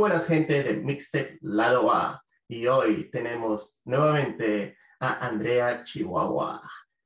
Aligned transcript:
buenas 0.00 0.28
gente 0.28 0.62
de 0.62 0.72
Mixtape 0.72 1.36
Lado 1.42 1.92
A 1.92 2.24
y 2.48 2.66
hoy 2.66 3.10
tenemos 3.10 3.82
nuevamente 3.84 4.78
a 4.98 5.26
Andrea 5.26 5.82
Chihuahua. 5.82 6.62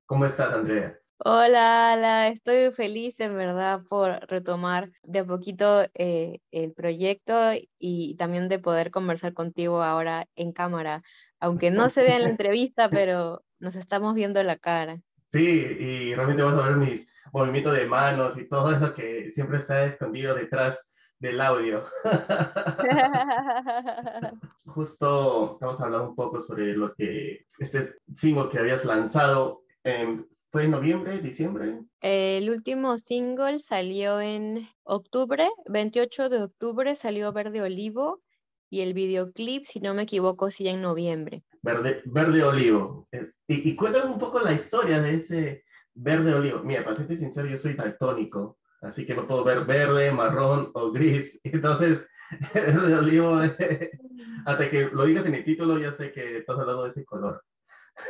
¿Cómo 0.06 0.26
estás, 0.26 0.54
Andrea? 0.54 0.96
Hola, 1.18 2.28
estoy 2.28 2.70
feliz 2.70 3.18
en 3.18 3.36
verdad 3.36 3.82
por 3.90 4.10
retomar 4.28 4.92
de 5.02 5.18
a 5.18 5.24
poquito 5.24 5.84
eh, 5.94 6.38
el 6.52 6.72
proyecto 6.72 7.34
y 7.80 8.14
también 8.14 8.48
de 8.48 8.60
poder 8.60 8.92
conversar 8.92 9.34
contigo 9.34 9.82
ahora 9.82 10.28
en 10.36 10.52
cámara, 10.52 11.02
aunque 11.40 11.72
no 11.72 11.90
se 11.90 12.04
vea 12.04 12.18
en 12.18 12.22
la 12.22 12.28
entrevista, 12.30 12.90
pero 12.90 13.42
nos 13.58 13.74
estamos 13.74 14.14
viendo 14.14 14.40
la 14.44 14.56
cara. 14.56 15.00
Sí, 15.26 15.48
y 15.80 16.14
realmente 16.14 16.44
vas 16.44 16.54
a 16.54 16.68
ver 16.68 16.76
mis 16.76 17.08
movimientos 17.32 17.76
de 17.76 17.86
manos 17.86 18.38
y 18.38 18.48
todo 18.48 18.70
eso 18.70 18.94
que 18.94 19.32
siempre 19.32 19.58
está 19.58 19.84
escondido 19.84 20.36
detrás 20.36 20.93
del 21.24 21.40
audio. 21.40 21.82
Justo 24.66 25.54
estamos 25.54 25.80
hablando 25.80 26.10
un 26.10 26.14
poco 26.14 26.42
sobre 26.42 26.76
lo 26.76 26.94
que 26.94 27.46
este 27.58 27.94
single 28.14 28.50
que 28.50 28.58
habías 28.58 28.84
lanzado 28.84 29.62
en 29.82 30.28
¿Fue 30.52 30.66
en 30.66 30.70
noviembre, 30.70 31.18
diciembre? 31.18 31.80
El 32.00 32.48
último 32.48 32.96
single 32.96 33.58
salió 33.58 34.20
en 34.20 34.68
octubre, 34.84 35.50
28 35.66 36.28
de 36.28 36.44
octubre 36.44 36.94
salió 36.94 37.32
Verde 37.32 37.60
Olivo 37.60 38.22
y 38.70 38.82
el 38.82 38.94
videoclip, 38.94 39.64
si 39.64 39.80
no 39.80 39.94
me 39.94 40.02
equivoco, 40.02 40.52
sí 40.52 40.68
en 40.68 40.80
noviembre. 40.80 41.42
Verde, 41.60 42.02
verde 42.04 42.44
Olivo. 42.44 43.08
y, 43.48 43.68
y, 43.68 43.74
cuéntame 43.74 44.12
un 44.12 44.18
poco 44.20 44.38
la 44.38 44.52
historia 44.52 45.02
de 45.02 45.16
ese 45.16 45.64
Verde 45.92 46.32
Olivo. 46.32 46.60
Mira, 46.60 46.84
para 46.84 46.98
serte 46.98 47.16
sincero, 47.16 47.48
yo 47.48 47.58
soy 47.58 47.74
daltónico, 47.74 48.58
así 48.84 49.06
que 49.06 49.14
no 49.14 49.26
puedo 49.26 49.44
ver 49.44 49.64
verde, 49.64 50.12
marrón 50.12 50.70
o 50.74 50.92
gris. 50.92 51.40
Entonces, 51.44 52.06
Olivo, 52.98 53.36
hasta 54.46 54.70
que 54.70 54.90
lo 54.92 55.04
digas 55.06 55.26
en 55.26 55.34
el 55.34 55.44
título, 55.44 55.78
ya 55.78 55.94
sé 55.94 56.12
que 56.12 56.38
estás 56.38 56.58
hablando 56.58 56.84
de 56.84 56.90
ese 56.90 57.04
color. 57.04 57.42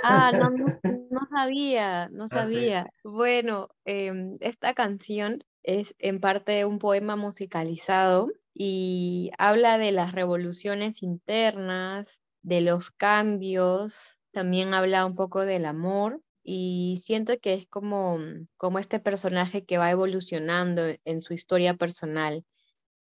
Ah, 0.02 0.33
no, 0.33 0.50
no, 0.50 1.28
sabía, 1.30 2.08
no 2.08 2.25
ah, 2.25 2.28
sabía. 2.28 2.91
Bueno, 3.02 3.69
em, 3.84 4.39
esta 4.41 4.72
canción 4.72 5.45
es 5.62 5.95
en 5.98 6.20
parte 6.20 6.64
un 6.64 6.78
poema 6.78 7.17
musicalizado 7.17 8.28
y 8.55 9.30
habla 9.36 9.77
de 9.77 9.92
las 9.92 10.12
revoluciones 10.12 11.02
internas, 11.02 12.19
de 12.42 12.62
los 12.62 12.91
cambios, 12.92 14.17
también 14.33 14.75
habla 14.75 15.06
un 15.06 15.14
poco 15.14 15.45
del 15.45 15.67
amor 15.67 16.20
y 16.44 17.00
siento 17.02 17.38
que 17.40 17.54
es 17.54 17.66
como, 17.66 18.18
como 18.58 18.78
este 18.78 19.00
personaje 19.00 19.64
que 19.64 19.78
va 19.78 19.90
evolucionando 19.90 20.82
en 21.04 21.20
su 21.22 21.34
historia 21.34 21.74
personal. 21.74 22.44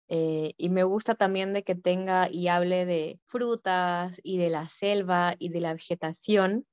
Eh, 0.08 0.54
y 0.58 0.70
me 0.70 0.84
gusta 0.84 1.16
también 1.16 1.54
de 1.54 1.64
que 1.64 1.76
tenga 1.76 2.30
y 2.32 2.48
hable 2.48 2.86
de 2.86 3.20
frutas 3.26 4.20
y 4.24 4.38
de 4.38 4.50
la 4.50 4.70
selva 4.70 5.36
y 5.40 5.50
de 5.50 5.62
la 5.62 5.74
vegetación, 5.74 6.66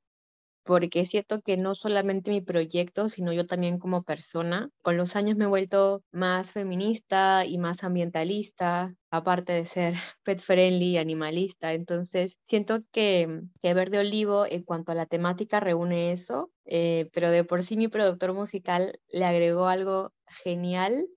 porque 0.64 1.06
siento 1.06 1.40
que 1.42 1.56
no 1.56 1.74
solamente 1.74 2.30
mi 2.30 2.40
proyecto, 2.40 3.08
sino 3.08 3.32
yo 3.32 3.46
también 3.46 3.78
como 3.78 4.02
persona, 4.02 4.70
con 4.82 4.96
los 4.96 5.16
años 5.16 5.36
me 5.36 5.44
he 5.44 5.48
vuelto 5.48 6.02
más 6.12 6.52
feminista 6.52 7.44
y 7.46 7.58
más 7.58 7.84
ambientalista, 7.84 8.94
aparte 9.10 9.52
de 9.52 9.66
ser 9.66 9.94
pet 10.24 10.40
friendly, 10.40 10.98
animalista. 10.98 11.72
Entonces, 11.72 12.38
siento 12.46 12.80
que, 12.92 13.42
que 13.62 13.74
Verde 13.74 13.98
Olivo, 13.98 14.46
en 14.46 14.62
cuanto 14.62 14.92
a 14.92 14.94
la 14.94 15.06
temática, 15.06 15.60
reúne 15.60 16.12
eso, 16.12 16.50
eh, 16.64 17.10
pero 17.12 17.30
de 17.30 17.44
por 17.44 17.64
sí 17.64 17.76
mi 17.76 17.88
productor 17.88 18.32
musical 18.32 18.98
le 19.10 19.24
agregó 19.24 19.66
algo 19.66 20.12
genial 20.44 21.08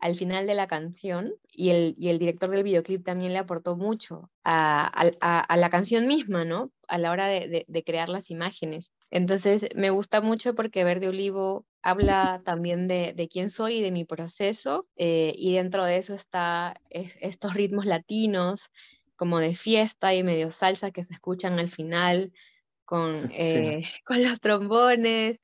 al 0.00 0.16
final 0.16 0.46
de 0.46 0.54
la 0.54 0.66
canción 0.66 1.34
y 1.52 1.70
el, 1.70 1.94
y 1.98 2.08
el 2.08 2.18
director 2.18 2.50
del 2.50 2.62
videoclip 2.62 3.04
también 3.04 3.32
le 3.32 3.38
aportó 3.38 3.76
mucho 3.76 4.30
a, 4.44 4.86
a, 5.20 5.56
la 5.56 5.70
canción 5.70 6.06
misma, 6.06 6.44
¿no? 6.46 6.72
A 6.88 6.96
la 6.96 7.10
hora 7.10 7.26
de, 7.26 7.66
de, 7.68 7.84
crear 7.84 8.08
las 8.08 8.30
imágenes. 8.30 8.90
Entonces, 9.10 9.68
me 9.74 9.90
gusta 9.90 10.22
mucho 10.22 10.54
porque 10.54 10.84
Verde 10.84 11.08
Olivo 11.08 11.66
habla 11.82 12.40
también 12.44 12.88
de, 12.88 13.12
de 13.14 13.28
quién 13.28 13.50
soy 13.50 13.76
y 13.76 13.82
de 13.82 13.90
mi 13.90 14.06
proceso, 14.06 14.86
eh, 14.96 15.34
y 15.36 15.54
dentro 15.54 15.84
de 15.84 15.98
eso 15.98 16.14
está 16.14 16.80
estos 16.88 17.52
ritmos 17.52 17.84
latinos, 17.84 18.70
como 19.16 19.38
de 19.38 19.54
fiesta 19.54 20.14
y 20.14 20.22
medio 20.22 20.50
salsa 20.50 20.92
que 20.92 21.04
se 21.04 21.12
escuchan 21.12 21.58
al 21.58 21.70
final 21.70 22.32
con, 22.86 23.12
eh, 23.32 23.82
con 24.06 24.22
los 24.22 24.40
trombones, 24.40 25.40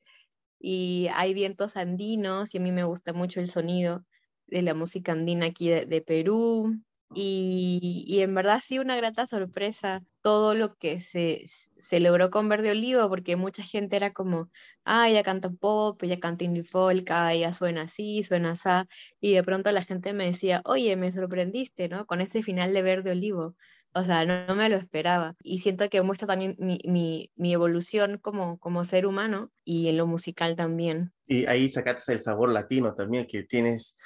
y 0.59 1.09
hay 1.12 1.34
vientos 1.34 1.77
andinos, 1.77 2.55
y 2.55 2.59
a 2.59 2.61
mí 2.62 2.72
me 2.72 2.84
gusta 2.84 3.12
mucho 3.12 3.41
el 3.41 3.50
sonido 3.50 4.03
de 4.47 4.62
la 4.62 4.75
música 4.75 5.12
andina 5.12 5.47
aquí 5.47 5.69
de, 5.69 6.03
Perú. 6.03 6.77
Y, 7.15 8.05
y, 8.09 8.21
en 8.21 8.34
verdad 8.34 8.61
sí 8.65 8.79
una 8.81 8.97
grata 8.97 9.27
sorpresa 9.27 10.03
todo 10.23 10.55
lo 10.55 10.75
que 10.75 11.01
se, 11.01 11.45
se, 11.77 12.01
logró 12.01 12.31
con 12.31 12.49
Verde 12.49 12.73
Olivo, 12.73 13.09
porque 13.09 13.37
mucha 13.37 13.62
gente 13.62 13.97
era 13.97 14.12
como, 14.12 14.51
ah, 14.84 15.09
ella 15.09 15.23
canta 15.23 15.51
pop, 15.51 16.03
ella 16.03 16.19
canta 16.19 16.45
indie 16.45 16.65
folk, 16.65 17.09
ah, 17.11 17.33
ella 17.33 17.53
suena 17.53 17.83
así, 17.83 18.25
suena 18.25 18.53
así, 18.53 18.89
y 19.21 19.34
de 19.34 19.45
pronto 19.45 19.71
la 19.71 19.84
gente 19.84 20.12
me 20.15 20.27
decía, 20.27 20.63
oye, 20.65 20.97
me 20.97 21.13
sorprendiste, 21.13 21.89
¿no? 21.89 22.07
Con 22.07 22.21
ese 22.21 22.43
final 22.43 22.75
de 22.75 22.83
Verde 22.83 23.13
Olivo. 23.13 23.55
O 23.95 24.05
sea, 24.05 24.25
no, 24.27 24.55
me 24.55 24.69
lo 24.69 24.77
esperaba. 24.77 25.35
Y 25.43 25.61
siento 25.61 25.89
que 25.89 26.03
muestra 26.03 26.27
también 26.27 26.55
mi, 26.59 26.79
mi, 26.85 27.31
mi, 27.35 27.55
evolución 27.55 28.19
como, 28.19 28.59
como 28.59 28.85
ser 28.85 29.07
humano 29.07 29.51
y 29.65 29.89
en 29.89 29.97
lo 29.97 30.07
musical 30.07 30.55
también. 30.55 31.13
Y 31.27 31.47
ahí 31.47 31.69
sacaste 31.69 32.13
el 32.13 32.21
sabor 32.21 32.53
latino 32.53 32.95
también 32.95 33.27
que 33.27 33.45
tienes. 33.45 33.97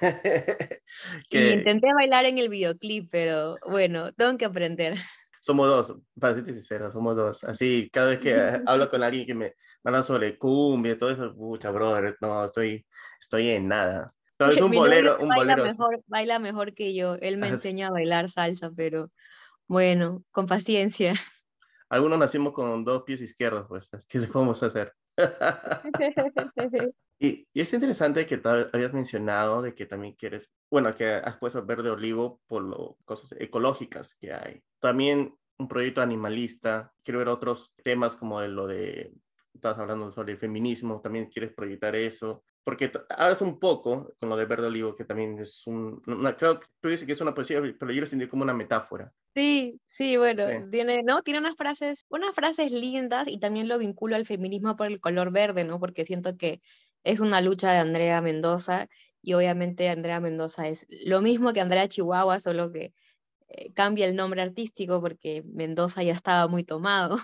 que... 1.30 1.50
intenté 1.54 1.92
bailar 1.92 2.26
en 2.26 2.38
el 2.38 2.48
videoclip, 2.48 3.08
pero 3.10 3.56
bueno, 3.68 4.12
tengo 4.12 4.38
que 4.38 4.44
aprender. 4.44 4.94
Somos 5.42 5.68
dos, 5.68 5.96
para 6.20 6.34
ser 6.34 6.44
sincero, 6.44 6.90
somos 6.90 7.16
dos. 7.16 7.44
Así, 7.44 7.88
cada 7.90 8.08
vez 8.08 8.20
que 8.20 8.60
hablo 8.66 8.90
con 8.90 9.02
alguien 9.02 9.24
que 9.24 9.34
me 9.34 9.54
manda 9.82 10.02
sobre 10.02 10.36
cumbia, 10.36 10.98
todo 10.98 11.10
eso, 11.10 11.34
pucha, 11.34 11.70
brother, 11.70 12.14
no, 12.20 12.44
estoy, 12.44 12.86
estoy 13.18 13.48
en 13.48 13.66
nada. 13.66 14.06
No, 14.40 14.50
es 14.50 14.60
un 14.62 14.72
bolero, 14.72 15.18
un 15.20 15.28
baila 15.28 15.54
bolero. 15.56 15.64
Mejor, 15.64 16.02
baila 16.06 16.38
mejor 16.38 16.74
que 16.74 16.94
yo. 16.94 17.16
Él 17.16 17.36
me 17.36 17.48
enseña 17.48 17.88
a 17.88 17.90
bailar 17.90 18.30
salsa, 18.30 18.72
pero 18.74 19.10
bueno, 19.68 20.24
con 20.32 20.46
paciencia. 20.46 21.14
Algunos 21.90 22.18
nacimos 22.18 22.52
con 22.54 22.84
dos 22.84 23.02
pies 23.02 23.20
izquierdos, 23.20 23.66
pues, 23.68 23.90
¿qué 24.08 24.20
podemos 24.20 24.62
hacer? 24.62 24.94
y, 27.18 27.46
y, 27.52 27.60
es 27.60 27.72
interesante 27.72 28.26
que 28.26 28.40
habías 28.72 28.92
mencionado 28.92 29.60
de 29.60 29.74
que 29.74 29.86
también 29.86 30.14
quieres, 30.14 30.48
bueno, 30.70 30.94
que 30.94 31.06
has 31.08 31.36
puesto 31.36 31.66
verde 31.66 31.90
olivo 31.90 32.40
por 32.46 32.62
las 32.64 32.96
cosas 33.04 33.34
ecológicas 33.38 34.14
que 34.14 34.32
hay. 34.32 34.62
También 34.78 35.34
un 35.58 35.68
proyecto 35.68 36.00
animalista, 36.00 36.94
quiero 37.02 37.18
ver 37.18 37.28
otros 37.28 37.74
temas 37.82 38.14
como 38.14 38.40
lo 38.40 38.68
de, 38.68 39.12
estás 39.52 39.76
hablando 39.76 40.10
sobre 40.12 40.32
el 40.32 40.38
feminismo, 40.38 41.00
también 41.02 41.26
quieres 41.26 41.52
proyectar 41.52 41.96
eso 41.96 42.44
porque 42.64 42.92
hablas 43.08 43.42
un 43.42 43.58
poco 43.58 44.12
con 44.18 44.28
lo 44.28 44.36
de 44.36 44.44
Verde 44.44 44.66
Olivo, 44.66 44.94
que 44.94 45.04
también 45.04 45.38
es 45.38 45.66
un, 45.66 46.00
creo 46.36 46.60
que 46.60 46.66
tú 46.80 46.88
dices 46.88 47.06
que 47.06 47.12
es 47.12 47.20
una 47.20 47.34
poesía, 47.34 47.60
pero 47.78 47.92
yo 47.92 48.00
lo 48.00 48.06
sentí 48.06 48.28
como 48.28 48.42
una 48.42 48.54
metáfora. 48.54 49.12
Sí, 49.34 49.80
sí, 49.86 50.16
bueno, 50.16 50.44
tiene, 50.70 51.02
¿no? 51.02 51.22
Tiene 51.22 51.40
unas 51.40 51.56
frases, 51.56 52.04
unas 52.08 52.34
frases 52.34 52.72
lindas 52.72 53.28
y 53.28 53.38
también 53.38 53.68
lo 53.68 53.78
vinculo 53.78 54.16
al 54.16 54.26
feminismo 54.26 54.76
por 54.76 54.88
el 54.88 55.00
color 55.00 55.30
verde, 55.30 55.64
¿no? 55.64 55.78
Porque 55.78 56.04
siento 56.04 56.36
que 56.36 56.60
es 57.04 57.20
una 57.20 57.40
lucha 57.40 57.72
de 57.72 57.78
Andrea 57.78 58.20
Mendoza 58.20 58.88
y 59.22 59.34
obviamente 59.34 59.88
Andrea 59.88 60.20
Mendoza 60.20 60.68
es 60.68 60.86
lo 60.88 61.22
mismo 61.22 61.52
que 61.52 61.60
Andrea 61.60 61.88
Chihuahua, 61.88 62.40
solo 62.40 62.72
que 62.72 62.92
eh, 63.48 63.72
cambia 63.72 64.06
el 64.06 64.16
nombre 64.16 64.42
artístico 64.42 65.00
porque 65.00 65.42
Mendoza 65.44 66.02
ya 66.02 66.12
estaba 66.12 66.46
muy 66.46 66.64
tomado. 66.64 67.18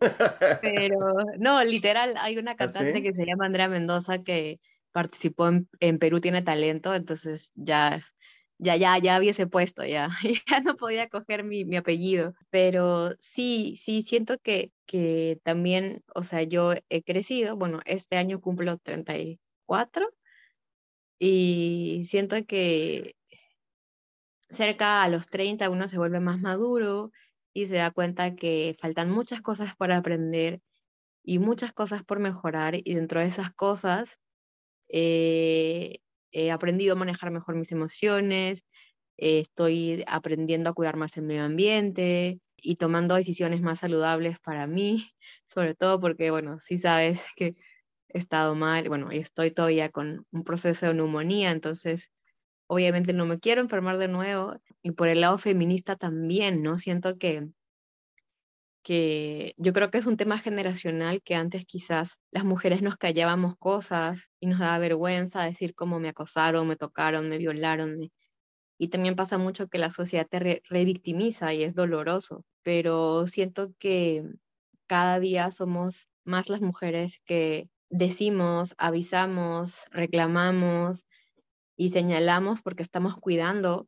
Pero 0.62 1.14
no, 1.38 1.62
literal, 1.64 2.14
hay 2.18 2.38
una 2.38 2.52
¿Ah, 2.52 2.56
cantante 2.56 3.02
que 3.02 3.12
se 3.12 3.24
llama 3.24 3.46
Andrea 3.46 3.68
Mendoza 3.68 4.18
que 4.18 4.60
participó 4.92 5.48
en, 5.80 5.98
Perú 5.98 6.20
Tiene 6.20 6.42
Talento, 6.42 6.94
entonces 6.94 7.52
ya, 7.54 8.02
ya, 8.58 8.76
ya, 8.76 8.98
ya 8.98 9.18
hubiese 9.18 9.46
puesto, 9.46 9.84
ya, 9.84 10.10
ya 10.48 10.60
no 10.60 10.76
podía 10.76 11.08
coger 11.08 11.44
mi, 11.44 11.64
mi 11.64 11.76
apellido. 11.76 12.34
Pero 12.50 13.16
sí, 13.20 13.76
sí, 13.76 14.02
siento 14.02 14.38
que, 14.38 14.72
que 14.86 15.40
también, 15.44 16.02
o 16.14 16.22
sea, 16.24 16.42
yo 16.44 16.74
he 16.88 17.02
crecido, 17.02 17.56
bueno, 17.56 17.80
este 17.86 18.16
año 18.16 18.40
cumplo 18.40 18.78
34 18.78 20.10
y 21.18 22.02
siento 22.04 22.36
que 22.46 23.14
cerca 24.50 25.02
a 25.02 25.08
los 25.08 25.26
30 25.28 25.70
uno 25.70 25.88
se 25.88 25.98
vuelve 25.98 26.20
más 26.20 26.40
maduro 26.40 27.10
y 27.54 27.66
se 27.66 27.76
da 27.76 27.90
cuenta 27.90 28.34
que 28.34 28.76
faltan 28.80 29.10
muchas 29.10 29.40
cosas 29.40 29.76
por 29.76 29.92
aprender 29.92 30.60
y 31.24 31.38
muchas 31.38 31.72
cosas 31.72 32.04
por 32.04 32.18
mejorar 32.20 32.74
y 32.76 32.94
dentro 32.94 33.20
de 33.20 33.26
esas 33.26 33.52
cosas 33.54 34.18
eh, 34.92 35.98
he 36.32 36.50
aprendido 36.50 36.94
a 36.94 36.98
manejar 36.98 37.30
mejor 37.32 37.56
mis 37.56 37.72
emociones, 37.72 38.62
eh, 39.18 39.40
estoy 39.40 40.04
aprendiendo 40.06 40.70
a 40.70 40.74
cuidar 40.74 40.96
más 40.96 41.16
el 41.16 41.24
medio 41.24 41.44
ambiente 41.44 42.40
y 42.56 42.76
tomando 42.76 43.14
decisiones 43.16 43.62
más 43.62 43.80
saludables 43.80 44.38
para 44.40 44.66
mí, 44.66 45.10
sobre 45.48 45.74
todo 45.74 46.00
porque, 46.00 46.30
bueno, 46.30 46.58
sí 46.60 46.78
sabes 46.78 47.20
que 47.36 47.54
he 48.08 48.18
estado 48.18 48.54
mal, 48.54 48.88
bueno, 48.88 49.12
y 49.12 49.18
estoy 49.18 49.50
todavía 49.52 49.90
con 49.90 50.26
un 50.32 50.44
proceso 50.44 50.86
de 50.86 50.94
neumonía, 50.94 51.50
entonces 51.50 52.12
obviamente 52.68 53.12
no 53.12 53.26
me 53.26 53.38
quiero 53.40 53.60
enfermar 53.60 53.98
de 53.98 54.08
nuevo. 54.08 54.56
Y 54.82 54.92
por 54.92 55.08
el 55.08 55.20
lado 55.20 55.38
feminista 55.38 55.96
también, 55.96 56.62
¿no? 56.62 56.78
Siento 56.78 57.18
que 57.18 57.48
que 58.82 59.54
yo 59.56 59.72
creo 59.72 59.90
que 59.90 59.98
es 59.98 60.06
un 60.06 60.16
tema 60.16 60.38
generacional 60.38 61.22
que 61.22 61.34
antes 61.34 61.64
quizás 61.64 62.18
las 62.30 62.44
mujeres 62.44 62.82
nos 62.82 62.96
callábamos 62.96 63.56
cosas 63.56 64.20
y 64.40 64.46
nos 64.46 64.58
daba 64.58 64.78
vergüenza 64.78 65.44
decir 65.44 65.74
cómo 65.74 66.00
me 66.00 66.08
acosaron, 66.08 66.68
me 66.68 66.76
tocaron, 66.76 67.28
me 67.28 67.38
violaron. 67.38 68.10
Y 68.78 68.88
también 68.88 69.16
pasa 69.16 69.38
mucho 69.38 69.68
que 69.68 69.78
la 69.78 69.90
sociedad 69.90 70.26
te 70.28 70.62
revictimiza 70.68 71.54
y 71.54 71.62
es 71.62 71.74
doloroso, 71.74 72.44
pero 72.62 73.26
siento 73.28 73.72
que 73.78 74.24
cada 74.86 75.20
día 75.20 75.50
somos 75.50 76.08
más 76.24 76.48
las 76.48 76.60
mujeres 76.60 77.20
que 77.24 77.68
decimos, 77.90 78.74
avisamos, 78.78 79.84
reclamamos 79.90 81.06
y 81.76 81.90
señalamos 81.90 82.62
porque 82.62 82.82
estamos 82.82 83.16
cuidando 83.16 83.86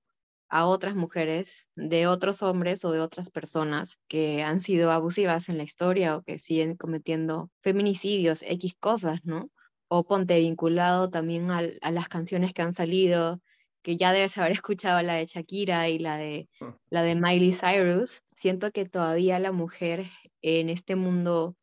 a 0.49 0.67
otras 0.67 0.95
mujeres 0.95 1.69
de 1.75 2.07
otros 2.07 2.43
hombres 2.43 2.85
o 2.85 2.93
de 2.93 3.01
otras 3.01 3.31
personas 3.31 3.99
que 4.09 4.43
han 4.43 4.61
sido 4.61 4.91
abusivas 4.93 5.49
en 5.49 5.59
la 5.59 5.65
historia 5.65 6.17
o 6.17 6.23
que 6.23 6.39
siguen 6.39 6.77
cometiendo 6.77 7.51
feminicidios, 7.63 8.43
X 8.43 8.75
cosas, 8.79 9.21
¿no? 9.25 9.51
O 9.89 10.05
ponte 10.05 10.39
vinculado 10.39 11.11
también 11.11 11.51
a 11.51 11.91
las 11.91 12.09
canciones 12.09 12.53
que 12.53 12.63
han 12.63 12.73
salido, 12.73 13.41
que 13.83 13.97
ya 13.97 14.13
debes 14.13 14.37
haber 14.39 14.53
escuchado 14.63 15.01
la 15.03 15.15
de 15.15 15.27
Shakira 15.27 15.89
y 15.89 15.99
la 15.99 16.17
de, 16.17 16.49
mm. 16.61 16.69
la 16.91 17.03
de 17.03 17.15
Miley 17.15 17.53
Cyrus. 17.53 18.23
Siento 18.37 18.71
que 18.73 18.87
todavía 18.87 19.39
la 19.39 19.53
mujer 19.53 20.07
en 20.43 20.71
este 20.71 20.97
mundo 20.97 21.57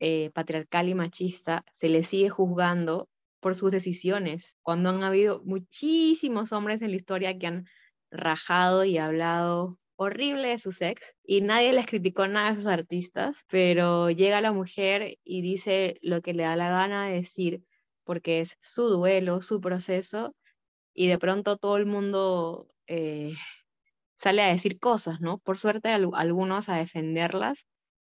eh, 0.00 0.30
patriarcal 0.32 0.88
y 0.88 0.94
machista 0.94 1.64
se 1.72 1.88
le 1.88 2.04
sigue 2.04 2.28
juzgando 2.30 3.08
por 3.40 3.54
sus 3.54 3.70
decisiones, 3.70 4.56
cuando 4.62 4.90
han 4.90 5.02
habido 5.02 5.42
muchísimos 5.44 6.52
hombres 6.52 6.82
en 6.82 6.90
la 6.90 6.96
historia 6.96 7.38
que 7.38 7.46
han 7.46 7.66
rajado 8.10 8.84
y 8.84 8.98
hablado 8.98 9.78
horrible 9.96 10.48
de 10.48 10.58
su 10.58 10.70
sex 10.70 11.14
y 11.24 11.40
nadie 11.40 11.72
les 11.72 11.86
criticó 11.86 12.26
nada 12.28 12.50
a 12.50 12.52
esos 12.52 12.66
artistas, 12.66 13.36
pero 13.48 14.10
llega 14.10 14.40
la 14.40 14.52
mujer 14.52 15.18
y 15.24 15.42
dice 15.42 15.98
lo 16.02 16.22
que 16.22 16.34
le 16.34 16.44
da 16.44 16.56
la 16.56 16.70
gana 16.70 17.06
de 17.06 17.14
decir 17.14 17.64
porque 18.04 18.40
es 18.40 18.56
su 18.62 18.84
duelo, 18.84 19.42
su 19.42 19.60
proceso 19.60 20.34
y 20.94 21.08
de 21.08 21.18
pronto 21.18 21.56
todo 21.56 21.76
el 21.76 21.86
mundo 21.86 22.68
eh, 22.86 23.34
sale 24.16 24.42
a 24.42 24.52
decir 24.52 24.78
cosas, 24.78 25.20
¿no? 25.20 25.38
Por 25.38 25.58
suerte 25.58 25.90
algunos 25.90 26.68
a 26.68 26.76
defenderlas 26.76 27.66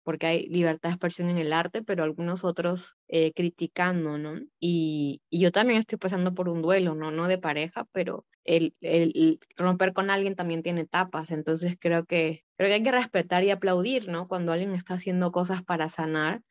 porque 0.05 0.27
hay 0.27 0.47
libertad 0.49 0.91
de 0.91 0.95
expresión 0.95 1.29
en 1.31 1.39
el 1.39 1.53
arte, 1.53 1.83
pero 1.83 2.05
algunos 2.05 2.45
otros 2.45 2.97
eh, 3.09 3.33
criticando, 3.33 4.19
¿no? 4.19 4.41
Y, 4.61 5.23
y, 5.31 5.41
yo 5.41 5.53
también 5.53 5.79
estoy 5.79 5.99
pasando 5.99 6.35
por 6.35 6.49
un 6.49 6.63
duelo, 6.63 6.95
¿no? 6.95 7.11
No 7.11 7.29
de 7.29 7.39
pareja, 7.39 7.87
pero 7.93 8.27
el, 8.45 8.75
el, 8.81 9.39
romper 9.57 9.93
con 9.93 10.11
alguien 10.11 10.35
también 10.37 10.63
tiene 10.63 10.83
etapas, 10.83 11.31
entonces 11.31 11.77
creo 11.79 12.05
que, 12.07 12.45
creo 12.57 12.69
que 12.69 12.75
hay 12.75 12.83
que 12.83 12.93
respetar 12.93 13.45
y 13.45 13.51
aplaudir, 13.51 14.09
¿no? 14.09 14.29
Cuando 14.29 14.53
alguien 14.53 14.73
está 14.73 14.95
haciendo 14.95 15.33
cosas 15.33 15.63
para 15.63 15.89
sanar, 15.89 16.43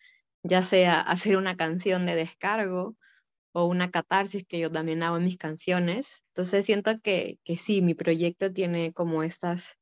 ya 0.44 0.66
sea 0.66 1.02
hacer 1.02 1.38
una 1.38 1.58
canción 1.58 2.06
de 2.06 2.16
descargo 2.16 2.96
o 3.54 3.66
una 3.66 3.92
catarsis 3.92 4.46
que 4.46 4.60
yo 4.60 4.72
también 4.72 5.04
hago 5.04 5.18
en 5.18 5.26
mis 5.26 5.38
canciones. 5.38 6.24
Entonces 6.30 6.66
siento 6.66 7.00
que, 7.02 7.40
que 7.44 7.58
sí, 7.58 7.82
mi 7.82 7.94
proyecto 7.96 8.52
tiene 8.54 8.94
como 8.94 9.24
estas 9.24 9.78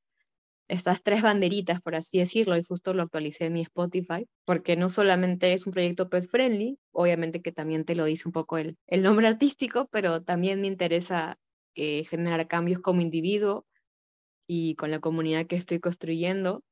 estas 0.70 1.04
tres 1.04 1.22
banderitas, 1.22 1.82
por 1.82 1.96
así 1.96 2.20
decirlo, 2.20 2.56
y 2.56 2.64
justo 2.64 2.94
lo 2.94 3.04
actualicé 3.04 3.48
en 3.48 3.54
mi 3.54 3.62
Spotify, 3.62 4.28
porque 4.46 4.78
no 4.78 4.90
solamente 4.90 5.54
es 5.54 5.66
un 5.66 5.74
proyecto 5.74 6.10
pet 6.10 6.30
friendly, 6.30 6.80
obviamente 6.92 7.42
que 7.42 7.52
también 7.52 7.86
te 7.86 7.96
lo 7.96 8.06
dice 8.06 8.28
un 8.28 8.32
poco 8.32 8.58
el, 8.58 8.78
el 8.88 9.02
nombre 9.04 9.28
artístico, 9.28 9.90
pero 9.92 10.24
también 10.24 10.62
me 10.62 10.68
interesa 10.68 11.38
eh, 11.76 12.06
generar 12.06 12.48
cambios 12.48 12.82
como 12.82 13.02
individuo 13.02 13.66
y 14.48 14.76
con 14.76 14.92
la 14.92 15.00
comunidad 15.00 15.48
que 15.48 15.56
estoy 15.56 15.80
construyendo 15.80 16.64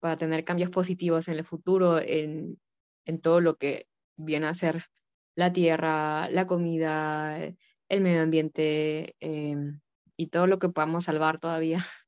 para 0.00 0.16
tener 0.16 0.44
cambios 0.44 0.70
positivos 0.70 1.28
en 1.28 1.34
el 1.34 1.44
futuro, 1.44 1.98
en, 1.98 2.58
en 3.04 3.20
todo 3.20 3.40
lo 3.40 3.56
que 3.56 3.86
viene 4.16 4.46
a 4.46 4.54
ser 4.54 4.86
la 5.34 5.52
tierra, 5.52 6.30
la 6.30 6.46
comida, 6.46 7.38
el 7.88 8.00
medio 8.00 8.22
ambiente 8.22 9.14
em, 9.20 9.80
y 10.16 10.28
todo 10.28 10.46
lo 10.46 10.58
que 10.58 10.68
podamos 10.70 11.04
salvar 11.04 11.38
todavía 11.38 11.86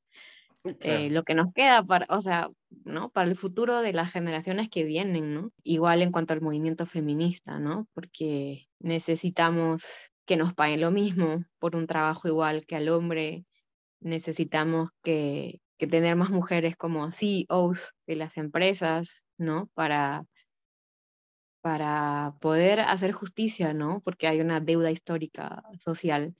Eh, 0.63 1.09
lo 1.09 1.23
que 1.23 1.35
nos 1.35 1.53
queda 1.53 1.83
para, 1.83 2.05
o 2.09 2.21
sea, 2.21 2.49
¿no? 2.83 3.09
Para 3.09 3.29
el 3.29 3.37
futuro 3.37 3.81
de 3.81 3.93
las 3.93 4.11
generaciones 4.11 4.69
que 4.69 4.83
vienen, 4.83 5.33
¿no? 5.33 5.51
Igual 5.63 6.01
en 6.01 6.11
cuanto 6.11 6.33
al 6.33 6.41
movimiento 6.41 6.85
feminista, 6.85 7.59
¿no? 7.59 7.87
Porque 7.93 8.67
necesitamos 8.79 9.85
que 10.25 10.35
nos 10.35 10.53
paguen 10.53 10.81
lo 10.81 10.91
mismo 10.91 11.45
por 11.59 11.75
un 11.75 11.87
trabajo 11.87 12.27
igual 12.27 12.65
que 12.65 12.75
al 12.75 12.89
hombre, 12.89 13.45
necesitamos 14.01 14.89
que, 15.01 15.61
que 15.77 15.87
tener 15.87 16.15
más 16.15 16.29
mujeres 16.29 16.75
como 16.75 17.09
CEOs 17.11 17.93
de 18.05 18.15
las 18.15 18.37
empresas, 18.37 19.23
¿no? 19.37 19.69
Para, 19.73 20.25
para 21.61 22.35
poder 22.41 22.81
hacer 22.81 23.13
justicia, 23.13 23.73
¿no? 23.73 24.01
Porque 24.01 24.27
hay 24.27 24.41
una 24.41 24.59
deuda 24.59 24.91
histórica 24.91 25.63
social 25.79 26.35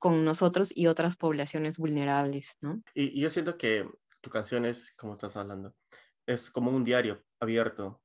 con 0.00 0.24
nosotros 0.24 0.72
y 0.74 0.88
otras 0.88 1.16
poblaciones 1.16 1.78
vulnerables, 1.78 2.56
¿no? 2.60 2.82
Y, 2.94 3.20
yo 3.20 3.30
siento 3.30 3.56
que 3.56 3.88
tu 4.20 4.30
canción 4.30 4.64
es, 4.64 4.92
como 4.96 5.12
estás 5.12 5.36
hablando, 5.36 5.74
es 6.26 6.50
como 6.50 6.70
un 6.70 6.82
diario 6.82 7.22
abierto, 7.38 8.00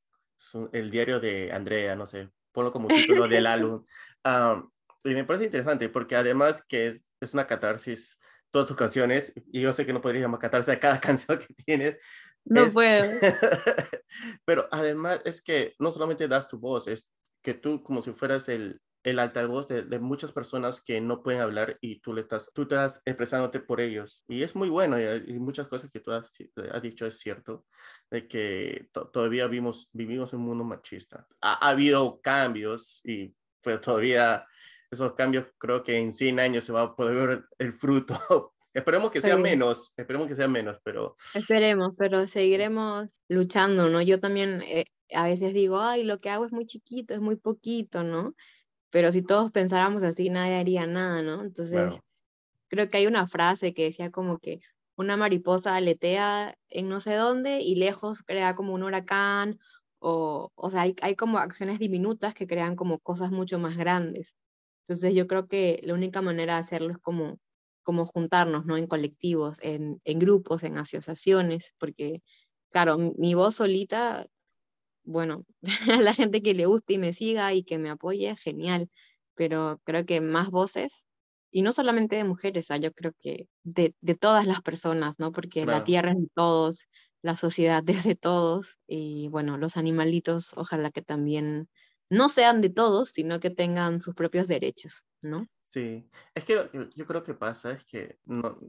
el 0.74 0.92
diario 0.92 1.20
de 1.20 1.52
Andrea, 1.52 1.96
no 1.96 2.06
sé, 2.06 2.30
ponlo 2.52 2.72
como 2.72 2.90
título 2.90 3.28
del 3.28 3.48
álbum. 3.48 3.86
y 5.06 5.10
me 5.10 5.24
parece 5.24 5.46
interesante 5.46 5.90
porque 5.90 6.18
además 6.18 6.64
que 6.68 6.88
es, 6.88 7.02
es, 7.22 7.34
una 7.34 7.48
catarsis, 7.48 8.20
todas 8.52 8.68
tus 8.68 8.78
canciones, 8.78 9.34
y 9.52 9.62
yo 9.62 9.72
sé 9.72 9.86
que 9.86 9.94
no 9.94 10.02
podrías 10.02 10.24
llamar 10.24 10.42
catarsis 10.42 10.74
a 10.74 10.80
cada 10.80 11.00
canción 11.02 11.40
que 11.40 11.54
tienes. 11.66 11.98
No 12.44 12.68
puedo. 12.68 13.10
Pero 14.46 14.68
además 14.70 15.22
es 15.24 15.42
que 15.42 15.74
no 15.80 15.94
solamente 15.94 16.28
das 16.28 16.48
tu 16.50 16.60
voz, 16.60 16.90
es 16.90 17.10
que 17.42 17.54
tú 17.54 17.82
como 17.82 18.02
si 18.02 18.12
fueras 18.12 18.50
el, 18.50 18.82
el 19.06 19.19
altavoz 19.19 19.68
de, 19.68 19.84
de, 19.84 20.00
muchas 20.00 20.31
personas 20.31 20.81
que 20.81 21.00
no 21.00 21.22
pueden 21.22 21.40
hablar 21.40 21.78
y 21.80 22.00
tú 22.00 22.12
le 22.12 22.22
estás, 22.22 22.50
tú 22.54 22.63
estás 22.63 23.04
expresándote 23.06 23.60
por 23.60 23.80
ellos. 23.80 24.25
Y 24.28 24.42
es 24.42 24.56
muy 24.56 24.68
bueno 24.68 25.00
y, 25.00 25.34
muchas 25.34 25.68
cosas 25.68 25.92
que 25.92 26.00
tú 26.00 26.12
has, 26.12 26.36
has, 26.72 26.81
dicho 26.81 27.06
es 27.06 27.19
cierto, 27.19 27.66
de 28.10 28.28
que 28.28 28.89
todavía 29.13 29.46
vivimos, 29.46 29.89
vivimos 29.94 30.34
en 30.34 30.39
un 30.39 30.48
mundo 30.48 30.63
machista. 30.63 31.27
Ha, 31.39 31.70
habido 31.70 32.20
cambios 32.20 33.00
y 33.03 33.32
pero 33.62 33.80
todavía 33.80 34.46
esos 34.89 35.13
cambios 35.13 35.46
creo 35.60 35.84
que 35.84 35.98
en 35.98 36.12
100 36.12 36.39
años 36.39 36.63
se 36.63 36.74
va 36.74 36.82
a 36.82 36.96
poder 36.96 37.27
ver 37.27 37.46
el 37.60 37.74
fruto. 37.74 38.53
Esperemos 38.74 39.12
que 39.12 39.22
sea 39.22 39.38
menos, 39.38 39.94
esperemos 39.96 40.27
que 40.27 40.36
sea 40.36 40.50
menos, 40.50 40.80
pero... 40.84 41.15
Esperemos, 41.34 41.94
pero 41.98 42.27
seguiremos 42.27 43.22
luchando, 43.30 43.88
¿no? 43.88 44.01
Yo 44.01 44.20
también 44.20 44.63
eh, 44.63 44.84
a 45.13 45.27
veces 45.27 45.53
digo, 45.53 45.80
ay, 45.80 46.03
lo 46.03 46.18
que 46.18 46.30
hago 46.30 46.46
es 46.46 46.51
muy 46.51 46.65
chiquito, 46.65 47.13
es 47.13 47.22
muy 47.22 47.38
poquito, 47.38 48.03
¿no? 48.03 48.36
Pero 48.92 49.12
si 49.12 49.22
todos 49.24 49.51
pensáramos 49.51 50.04
así, 50.04 50.30
nadie 50.30 50.56
haría 50.56 50.88
nada, 50.88 51.22
¿no? 51.22 51.42
Entonces, 51.44 52.01
creo 52.70 52.89
que 52.89 52.98
hay 52.98 53.08
una 53.08 53.27
frase 53.27 53.74
que 53.74 53.86
decía 53.86 54.12
como 54.12 54.39
que 54.39 54.60
una 54.96 55.18
mariposa 55.18 55.75
aletea 55.75 56.58
en 56.70 56.89
no 56.89 57.00
sé 57.01 57.15
dónde 57.15 57.62
y 57.62 57.75
lejos 57.75 58.24
crea 58.24 58.56
como 58.56 58.74
un 58.74 58.84
huracán, 58.84 59.60
o, 60.00 60.51
o 60.56 60.70
sea, 60.70 60.82
hay, 60.82 60.96
hay 61.01 61.15
como 61.15 61.38
acciones 61.39 61.80
diminutas 61.80 62.34
que 62.36 62.48
crean 62.48 62.75
como 62.75 63.00
cosas 63.00 63.32
mucho 63.32 63.60
más 63.60 63.77
grandes. 63.77 64.36
Entonces, 64.88 65.15
yo 65.15 65.27
creo 65.27 65.48
que 65.48 65.82
la 65.84 65.94
única 65.94 66.22
manera 66.22 66.56
de 66.56 66.60
hacerlo 66.60 66.92
es 66.92 67.00
como, 67.00 67.39
como 67.84 68.06
juntarnos, 68.06 68.65
¿no? 68.65 68.77
En 68.77 68.88
colectivos, 68.88 69.58
en, 69.62 70.00
en 70.06 70.20
grupos, 70.20 70.63
en 70.63 70.77
asociaciones, 70.77 71.74
porque, 71.80 72.22
claro, 72.72 72.98
mi 73.18 73.34
voz 73.34 73.56
solita 73.56 74.27
bueno, 75.06 75.46
a 75.92 76.02
la 76.02 76.14
gente 76.14 76.42
que 76.42 76.54
le 76.54 76.66
guste 76.66 76.96
y 76.96 76.98
me 76.98 77.14
siga 77.14 77.54
y 77.54 77.64
que 77.64 77.78
me 77.78 77.90
apoye, 77.90 78.36
genial, 78.36 78.90
pero 79.36 79.82
creo 79.84 80.06
que 80.06 80.22
más 80.22 80.50
voces, 80.50 81.06
y 81.52 81.62
no 81.62 81.72
solamente 81.72 82.18
de 82.18 82.26
mujeres, 82.26 82.68
yo 82.82 82.92
creo 82.92 83.14
que 83.20 83.48
de, 83.64 83.96
de, 84.02 84.16
todas 84.16 84.46
las 84.46 84.62
personas, 84.62 85.20
¿no? 85.20 85.32
Porque 85.32 85.66
la 85.66 85.86
tierra 85.86 86.12
es 86.12 86.18
de 86.18 86.28
todos, 86.34 86.86
la 87.22 87.38
sociedad 87.38 87.84
es 87.88 88.04
de 88.04 88.16
todos, 88.16 88.78
y 88.88 89.30
bueno, 89.30 89.58
los 89.58 89.78
animalitos, 89.78 90.52
ojalá 90.58 90.92
que 90.92 91.02
también 91.02 91.70
no 92.10 92.30
sean 92.30 92.62
de 92.62 92.70
todos, 92.70 93.10
sino 93.10 93.40
que 93.40 93.50
tengan 93.50 94.02
sus 94.02 94.16
propios 94.16 94.48
derechos, 94.48 95.04
¿no? 95.22 95.48
Sí, 95.62 96.08
es 96.34 96.44
que 96.44 96.70
yo, 96.96 97.06
creo 97.06 97.24
que 97.24 97.34
pasa, 97.34 97.72
es 97.72 97.86
que 97.86 98.18
no, 98.26 98.60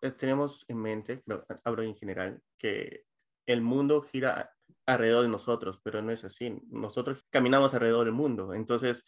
eh, 0.00 0.10
tenemos 0.12 0.64
en 0.68 0.78
mente, 0.78 1.22
hablo 1.64 1.82
en 1.82 1.96
general, 1.96 2.40
que 2.58 3.04
el 3.46 3.60
mundo 3.60 4.00
gira 4.00 4.55
alrededor 4.86 5.22
de 5.22 5.28
nosotros, 5.28 5.80
pero 5.82 6.02
no 6.02 6.12
es 6.12 6.24
así. 6.24 6.60
Nosotros 6.68 7.24
caminamos 7.30 7.74
alrededor 7.74 8.04
del 8.04 8.14
mundo. 8.14 8.54
Entonces, 8.54 9.04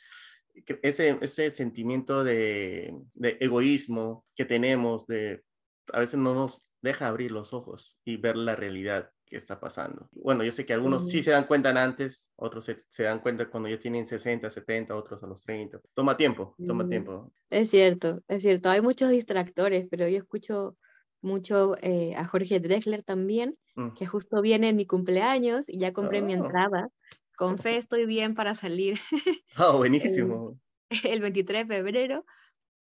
ese, 0.83 1.19
ese 1.21 1.51
sentimiento 1.51 2.25
de, 2.25 2.95
de 3.15 3.37
egoísmo 3.41 4.27
que 4.35 4.45
tenemos, 4.45 5.07
de 5.07 5.45
a 5.93 6.01
veces 6.01 6.19
no 6.19 6.35
nos 6.35 6.69
deja 6.83 7.09
abrir 7.09 7.31
los 7.31 7.53
ojos 7.53 7.99
y 8.05 8.17
ver 8.17 8.37
la 8.37 8.57
realidad 8.57 9.11
que 9.29 9.37
está 9.37 9.61
pasando. 9.61 10.09
Bueno, 10.13 10.43
yo 10.43 10.53
sé 10.53 10.65
que 10.65 10.73
algunos 10.73 11.09
sí 11.09 11.23
se 11.23 11.33
dan 11.33 11.47
cuenta 11.47 11.71
antes, 11.71 12.31
otros 12.37 12.71
se, 12.89 13.03
dan 13.03 13.21
cuenta 13.21 13.49
cuando 13.49 13.69
ya 13.69 13.79
tienen 13.79 14.07
60, 14.07 14.51
70, 14.51 14.97
otros 14.97 15.23
a 15.23 15.27
los 15.27 15.43
30. 15.43 15.81
Toma 15.95 16.17
tiempo, 16.17 16.55
toma 16.67 16.89
tiempo. 16.89 17.31
Es 17.51 17.71
cierto, 17.71 18.23
es 18.27 18.43
cierto. 18.43 18.71
Hay 18.71 18.81
muchos 18.81 19.11
distractores, 19.11 19.87
pero 19.91 20.09
yo 20.09 20.19
escucho 20.19 20.77
mucho 21.21 21.77
eh, 21.83 22.15
a 22.17 22.25
Jorge 22.25 22.61
Drexler 22.61 23.03
también, 23.03 23.57
mm. 23.75 23.95
que 23.95 24.07
justo 24.07 24.41
viene 24.41 24.71
en 24.71 24.77
mi 24.77 24.87
cumpleaños 24.87 25.69
y 25.69 25.79
ya 25.79 25.93
compré 25.93 26.23
mi 26.23 26.35
oh. 26.35 26.45
entrada. 26.45 26.89
Con 27.37 27.59
fe 27.59 27.77
estoy 27.77 28.07
bien 28.07 28.35
para 28.35 28.55
salir. 28.55 28.99
Oh, 29.59 29.79
buenísimo. 29.79 30.59
el, 31.05 31.21
23 31.21 31.67
de 31.67 31.75
febrero. 31.75 32.25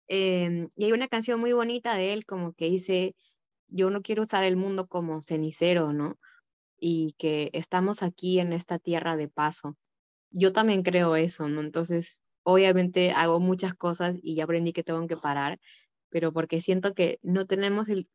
Em, 0.09 0.69
y 0.76 0.85
hay 0.85 0.93
una 0.93 1.09
canción 1.09 1.40
muy 1.40 1.52
bonita 1.52 1.95
de 1.95 2.12
él, 2.12 2.26
como 2.26 2.52
que 2.52 2.66
dice, 2.66 3.16
yo 3.69 3.90
no 3.90 4.02
quiero 4.02 4.23
usar 4.23 4.45
el 4.45 4.57
mundo 4.57 4.87
como 4.87 5.23
cenicero, 5.23 5.93
¿no? 5.93 6.16
y 6.78 7.14
que 7.19 7.50
estamos 7.52 8.02
aquí 8.02 8.38
en 8.38 8.52
esta 8.52 8.78
tierra 8.78 9.16
de 9.16 9.28
paso. 9.28 9.76
Yo 10.31 10.52
también 10.52 10.83
creo 10.83 11.16
eso, 11.16 11.49
¿no? 11.49 11.61
Entonces, 11.61 12.21
obviamente 12.43 13.12
hago 13.12 13.40
muchas 13.40 13.75
cosas 13.75 14.16
y 14.23 14.37
ya 14.37 14.45
aprendí 14.45 14.73
que 14.73 14.83
tengo 14.85 15.07
que 15.07 15.16
parar, 15.16 15.59
pero 16.11 16.33
porque 16.33 16.61
siento 16.61 16.95
que 16.95 17.19
no 17.23 17.47
tenemos 17.47 17.88
el 17.88 18.09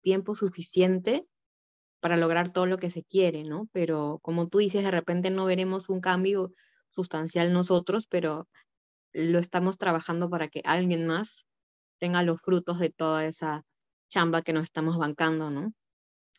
tiempo 0.00 0.34
suficiente 0.34 1.26
para 2.00 2.16
lograr 2.16 2.50
todo 2.50 2.66
lo 2.66 2.78
que 2.78 2.90
se 2.90 3.02
quiere, 3.04 3.44
¿no? 3.44 3.68
Pero 3.72 4.20
como 4.22 4.48
tú 4.48 4.58
dices, 4.58 4.84
de 4.84 4.90
repente 4.90 5.30
no 5.30 5.44
veremos 5.46 5.88
un 5.88 6.00
cambio 6.00 6.52
sustancial 6.90 7.52
nosotros, 7.52 8.06
pero 8.06 8.48
lo 9.12 9.38
estamos 9.38 9.78
trabajando 9.78 10.30
para 10.30 10.48
que 10.48 10.62
alguien 10.64 11.06
más 11.06 11.46
tenga 11.98 12.22
los 12.22 12.40
frutos 12.40 12.78
de 12.78 12.90
toda 12.90 13.26
esa 13.26 13.64
chamba 14.08 14.42
que 14.42 14.52
nos 14.52 14.64
estamos 14.64 14.96
bancando, 14.96 15.50
¿no? 15.50 15.72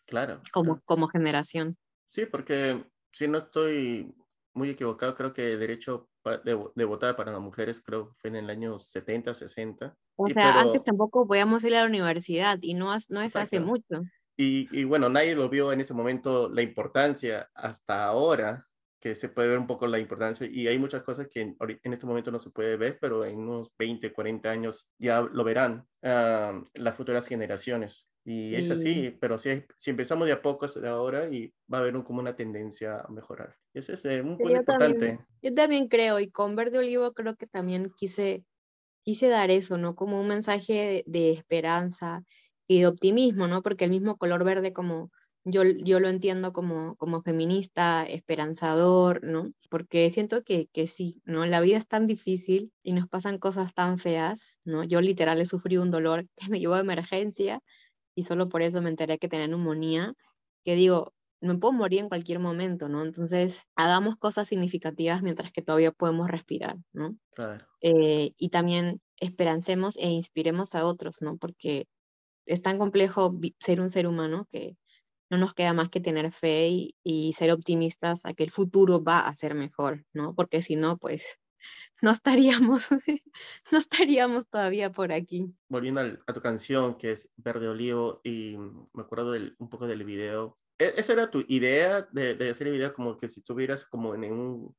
Claro. 0.06 0.42
Como, 0.52 0.82
como 0.86 1.08
generación. 1.08 1.78
Sí, 2.06 2.26
porque 2.26 2.84
si 3.12 3.28
no 3.28 3.40
estoy 3.40 4.16
muy 4.54 4.72
equivocado, 4.72 5.16
creo 5.16 5.34
que 5.34 5.58
derecho 5.58 6.10
de, 6.38 6.86
votar 6.86 7.16
para 7.16 7.32
las 7.32 7.42
mujeres 7.42 7.82
creo 7.82 8.10
que 8.10 8.16
fue 8.16 8.30
en 8.30 8.38
el 8.38 8.50
año 8.50 8.80
70, 8.80 9.34
60. 9.34 9.96
O 10.16 10.28
sea, 10.28 10.60
antes 10.60 10.84
tampoco 10.84 11.28
podíamos 11.28 11.64
ir 11.64 11.76
a 11.76 11.82
la 11.82 11.88
universidad 11.88 12.60
y 12.62 12.74
no, 12.74 12.96
no 13.10 13.22
es 13.22 13.36
hace 13.36 13.60
mucho. 13.60 14.04
Y, 14.38 14.70
y, 14.72 14.86
bueno, 14.86 15.10
nadie 15.10 15.36
lo 15.36 15.50
vio 15.50 15.74
en 15.74 15.82
ese 15.82 15.94
momento 15.94 16.48
la 16.48 16.62
importancia 16.62 17.50
hasta 17.54 18.06
ahora 18.06 18.66
que 19.00 19.16
se 19.16 19.30
puede 19.30 19.50
ver 19.50 19.60
un 19.60 19.68
poco 19.68 19.88
la 19.88 20.00
importancia 20.00 20.48
y 20.50 20.68
hay 20.68 20.78
muchas 20.78 21.04
cosas 21.04 21.28
que 21.28 21.42
en, 21.42 21.58
en, 21.60 21.94
este 21.94 22.06
momento 22.06 22.32
no 22.32 22.40
se 22.40 22.50
puede 22.50 22.76
ver, 22.76 22.98
pero 23.00 23.26
en 23.26 23.40
unos 23.40 23.72
20, 23.78 24.12
40 24.12 24.50
años 24.50 24.90
ya 24.98 25.22
lo 25.22 25.44
verán 25.44 25.88
ah, 26.04 26.62
las 26.74 26.96
futuras 26.96 27.26
generaciones. 27.26 28.09
Y 28.26 28.54
es 28.54 28.70
así, 28.70 29.18
pero 29.20 29.38
si, 29.38 29.64
si 29.76 29.90
empezamos 29.90 30.28
de 30.28 30.34
a 30.34 30.42
poco 30.42 30.68
de 30.68 30.88
ahora 30.88 31.30
y 31.30 31.54
va 31.72 31.80
a 31.80 31.82
haber 31.82 31.96
un, 31.96 32.04
como 32.04 32.20
una 32.20 32.36
tendencia 32.36 33.00
a 33.00 33.08
mejorar. 33.08 33.56
Ese 33.74 33.94
es 33.94 34.06
eh, 34.06 34.22
un 34.22 34.38
punto 34.38 34.56
importante. 34.56 35.20
yo 35.42 35.54
también 35.54 35.88
creo, 35.88 36.20
y 36.20 36.30
con 36.30 36.56
Verde 36.56 36.80
Olivo 36.80 37.14
creo 37.14 37.36
que 37.36 37.48
también 37.48 37.92
quise, 37.98 38.44
quise 39.04 39.30
dar 39.30 39.50
eso, 39.52 39.78
¿no? 39.78 39.96
Como 39.96 40.20
un 40.20 40.28
mensaje 40.28 40.74
de, 40.74 41.04
de 41.08 41.32
esperanza 41.32 42.24
y 42.68 42.82
de 42.82 42.88
optimismo, 42.88 43.48
¿no? 43.48 43.64
Porque 43.64 43.86
el 43.86 43.92
mismo 43.92 44.18
color 44.18 44.44
verde 44.44 44.74
como 44.74 45.10
yo, 45.44 45.64
yo 45.64 46.00
lo 46.00 46.10
entiendo 46.10 46.54
como, 46.54 46.96
como 46.96 47.22
feminista, 47.22 48.04
esperanzador, 48.04 49.24
¿no? 49.24 49.52
Porque 49.70 50.10
siento 50.12 50.44
que, 50.44 50.68
que 50.72 50.88
sí, 50.88 51.22
¿no? 51.26 51.46
La 51.46 51.62
vida 51.62 51.78
es 51.78 51.88
tan 51.88 52.08
difícil 52.08 52.72
y 52.84 52.94
nos 52.94 53.08
pasan 53.08 53.38
cosas 53.38 53.74
tan 53.74 53.98
feas, 53.98 54.60
¿no? 54.64 54.84
Yo 54.84 55.02
literal 55.02 55.40
he 55.40 55.46
sufrido 55.46 55.82
un 55.82 55.92
dolor 55.92 56.28
que 56.38 56.50
me 56.50 56.60
llevó 56.60 56.76
a 56.76 56.82
emergencia 56.82 57.62
y 58.20 58.24
solo 58.24 58.50
por 58.50 58.62
eso 58.62 58.82
me 58.82 58.90
enteré 58.90 59.18
que 59.18 59.30
tenía 59.30 59.48
neumonía, 59.48 60.14
que 60.66 60.76
digo, 60.76 61.14
me 61.40 61.56
puedo 61.56 61.72
morir 61.72 62.02
en 62.02 62.10
cualquier 62.10 62.40
momento, 62.40 62.90
¿no? 62.90 63.02
Entonces, 63.02 63.64
hagamos 63.78 64.18
cosas 64.18 64.50
significativas 64.50 65.22
mientras 65.24 65.54
que 65.54 65.62
todavía 65.62 65.94
podemos 65.94 66.28
respirar, 66.30 66.76
¿no? 66.92 67.12
Claro. 67.34 67.66
Eh, 67.82 68.34
y 68.38 68.50
también 68.50 69.00
esperancemos 69.22 69.96
e 69.96 70.10
inspiremos 70.10 70.76
a 70.76 70.86
otros, 70.86 71.22
¿no? 71.22 71.38
Porque 71.38 71.88
es 72.46 72.62
tan 72.62 72.78
complejo 72.78 73.32
ser 73.62 73.80
un 73.80 73.90
ser 73.90 74.06
humano 74.06 74.50
que 74.52 74.76
no 75.30 75.38
nos 75.38 75.54
queda 75.54 75.72
más 75.72 75.88
que 75.88 76.02
tener 76.02 76.30
fe 76.34 76.92
y, 77.02 77.34
ser 77.38 77.52
optimistas 77.52 78.26
a 78.26 78.34
que 78.34 78.44
el 78.44 78.52
futuro 78.52 79.02
va 79.02 79.20
a 79.22 79.34
ser 79.34 79.56
mejor, 79.56 80.06
¿no? 80.12 80.36
Porque 80.36 80.62
si 80.62 80.76
no, 80.76 80.98
pues 80.98 81.24
no 82.02 82.12
estaríamos, 82.12 82.88
no 83.72 83.78
estaríamos 83.78 84.48
todavía 84.48 84.92
por 84.92 85.12
aquí. 85.12 85.54
Volviendo 85.68 86.02
a, 86.02 86.34
tu 86.34 86.42
canción, 86.42 86.98
que 86.98 87.12
es 87.12 87.30
Verde 87.38 87.68
Olivo, 87.68 88.22
y 88.24 88.56
me 88.94 89.04
acuerdo 89.04 89.32
del, 89.32 89.56
un 89.60 89.70
poco 89.70 89.88
del 89.88 90.04
video. 90.04 90.58
¿E, 90.78 90.94
¿Esa 90.98 91.14
era 91.14 91.30
tu 91.30 91.44
idea 91.48 92.08
de, 92.12 92.36
de, 92.36 92.50
hacer 92.50 92.68
el 92.68 92.74
video 92.74 92.94
como 92.94 93.18
que 93.18 93.28
si 93.28 93.40
estuvieras 93.40 93.86
como 93.86 94.16
en 94.16 94.32
un... 94.32 94.76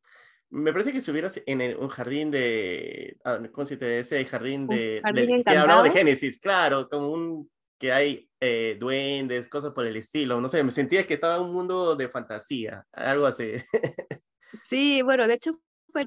Me 0.52 0.72
parece 0.72 0.90
que 0.90 0.98
estuvieras 0.98 1.40
en 1.46 1.78
un 1.78 1.88
jardín 1.88 2.30
de... 2.30 3.16
Ah, 3.24 3.40
¿Cómo 3.52 3.66
se 3.66 3.76
te 3.76 3.98
dice? 3.98 4.24
Jardín 4.24 4.66
de... 4.66 5.00
Jardín 5.02 5.44
que 5.44 5.56
hablaba 5.56 5.84
de 5.84 5.90
Génesis, 5.90 6.38
claro, 6.38 6.88
como 6.88 7.08
un 7.08 7.50
que 7.80 7.92
hay 7.92 8.30
eh, 8.40 8.76
duendes, 8.78 9.48
cosas 9.48 9.72
por 9.72 9.86
el 9.86 9.96
estilo, 9.96 10.38
no 10.38 10.50
sé, 10.50 10.62
me 10.62 10.70
sentía 10.70 11.06
que 11.06 11.14
estaba 11.14 11.36
en 11.36 11.44
un 11.44 11.52
mundo 11.54 11.96
de 11.96 12.08
fantasía, 12.08 12.86
algo 12.92 13.26
así. 13.26 13.52
Sí, 14.64 15.00
bueno, 15.02 15.28
de 15.28 15.34
hecho, 15.34 15.60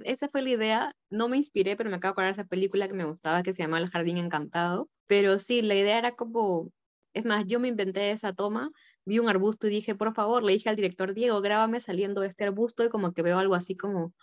esa 0.03 0.29
fue 0.29 0.41
la 0.41 0.49
idea, 0.49 0.95
no 1.09 1.27
me 1.27 1.37
inspiré, 1.37 1.75
pero 1.75 1.89
me 1.89 1.97
acabo 1.97 2.11
de 2.11 2.13
acordar 2.13 2.31
esa 2.31 2.45
película 2.45 2.87
que 2.87 2.93
me 2.93 3.05
gustaba 3.05 3.43
que 3.43 3.53
se 3.53 3.61
llama 3.63 3.79
El 3.79 3.89
Jardín 3.89 4.17
Encantado, 4.17 4.89
pero 5.07 5.39
sí, 5.39 5.61
la 5.61 5.75
idea 5.75 5.97
era 5.97 6.15
como, 6.15 6.71
es 7.13 7.25
más, 7.25 7.47
yo 7.47 7.59
me 7.59 7.67
inventé 7.67 8.11
esa 8.11 8.33
toma, 8.33 8.71
vi 9.05 9.19
un 9.19 9.29
arbusto 9.29 9.67
y 9.67 9.71
dije, 9.71 9.95
por 9.95 10.13
favor, 10.13 10.43
le 10.43 10.53
dije 10.53 10.69
al 10.69 10.75
director 10.75 11.13
Diego, 11.13 11.41
grábame 11.41 11.79
saliendo 11.79 12.21
de 12.21 12.27
este 12.27 12.45
arbusto 12.45 12.83
y 12.83 12.89
como 12.89 13.13
que 13.13 13.21
veo 13.21 13.37
algo 13.37 13.55
así 13.55 13.75
como 13.75 14.13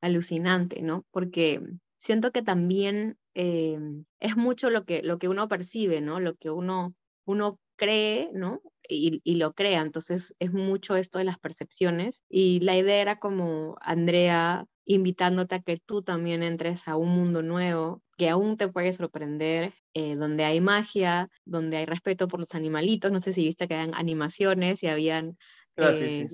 alucinante, 0.00 0.82
¿no? 0.82 1.04
Porque 1.10 1.60
siento 1.98 2.32
que 2.32 2.42
también 2.42 3.18
eh, 3.34 3.78
es 4.20 4.36
mucho 4.36 4.70
lo 4.70 4.84
que, 4.84 5.02
lo 5.02 5.18
que 5.18 5.28
uno 5.28 5.48
percibe, 5.48 6.00
¿no? 6.00 6.20
Lo 6.20 6.36
que 6.36 6.50
uno, 6.50 6.94
uno 7.24 7.58
cree, 7.76 8.30
¿no? 8.32 8.60
Y, 8.88 9.20
y, 9.24 9.36
lo 9.36 9.54
crea. 9.54 9.80
Entonces 9.80 10.34
es 10.38 10.52
mucho 10.52 10.96
esto 10.96 11.18
de 11.18 11.24
las 11.24 11.38
percepciones. 11.38 12.22
Y 12.28 12.60
la 12.60 12.76
idea 12.76 13.00
era 13.00 13.18
como 13.18 13.76
Andrea 13.80 14.66
invitándote 14.84 15.54
a 15.56 15.62
que 15.62 15.78
tú 15.78 16.02
también 16.02 16.42
entres 16.42 16.86
a 16.86 16.96
un 16.96 17.10
mundo 17.10 17.42
nuevo 17.42 18.02
que 18.16 18.28
aún 18.28 18.56
te 18.56 18.68
puede 18.68 18.92
sorprender, 18.92 19.74
eh, 19.94 20.14
donde 20.14 20.44
hay 20.44 20.60
magia, 20.60 21.30
donde 21.44 21.78
hay 21.78 21.86
respeto 21.86 22.28
por 22.28 22.40
los 22.40 22.54
animalitos. 22.54 23.10
No 23.10 23.20
sé 23.20 23.32
si 23.32 23.44
viste 23.44 23.66
que 23.66 23.74
habían 23.74 23.94
animaciones 23.94 24.82
y 24.82 24.86
habían, 24.86 25.36
ah, 25.76 25.90
eh, 25.94 26.28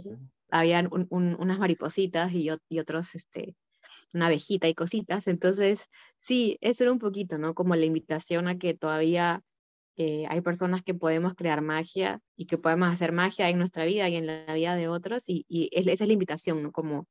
habían 0.50 0.88
unas 0.90 1.58
maripositas 1.58 2.32
y, 2.32 2.50
y 2.68 2.78
otros 2.78 3.14
este, 3.14 3.56
una 4.14 4.26
abejita 4.26 4.68
y 4.68 4.74
cositas. 4.74 5.26
Entonces, 5.26 5.86
sí, 6.18 6.58
eso 6.60 6.84
era 6.84 6.92
un 6.92 6.98
poquito, 6.98 7.38
¿no? 7.38 7.54
Como 7.54 7.76
la 7.76 7.84
invitación 7.84 8.48
a 8.48 8.58
que 8.58 8.74
todavía 8.74 9.42
eh, 9.96 10.26
hay 10.28 10.40
personas 10.40 10.82
que 10.82 10.94
podemos 10.94 11.34
crear 11.34 11.60
magia 11.60 12.20
y 12.36 12.46
que 12.46 12.58
podemos 12.58 12.88
hacer 12.92 13.12
magia 13.12 13.48
en 13.48 13.58
nuestra 13.58 13.84
vida 13.84 14.08
y 14.08 14.16
en 14.16 14.26
la 14.26 14.54
vida 14.54 14.76
de 14.76 14.88
otros. 14.88 15.24
Y, 15.26 15.68
esa 15.72 15.90
es 15.90 16.00
la 16.00 16.12
invitación, 16.12 16.62
¿no? 16.62 16.72
Como 16.72 17.06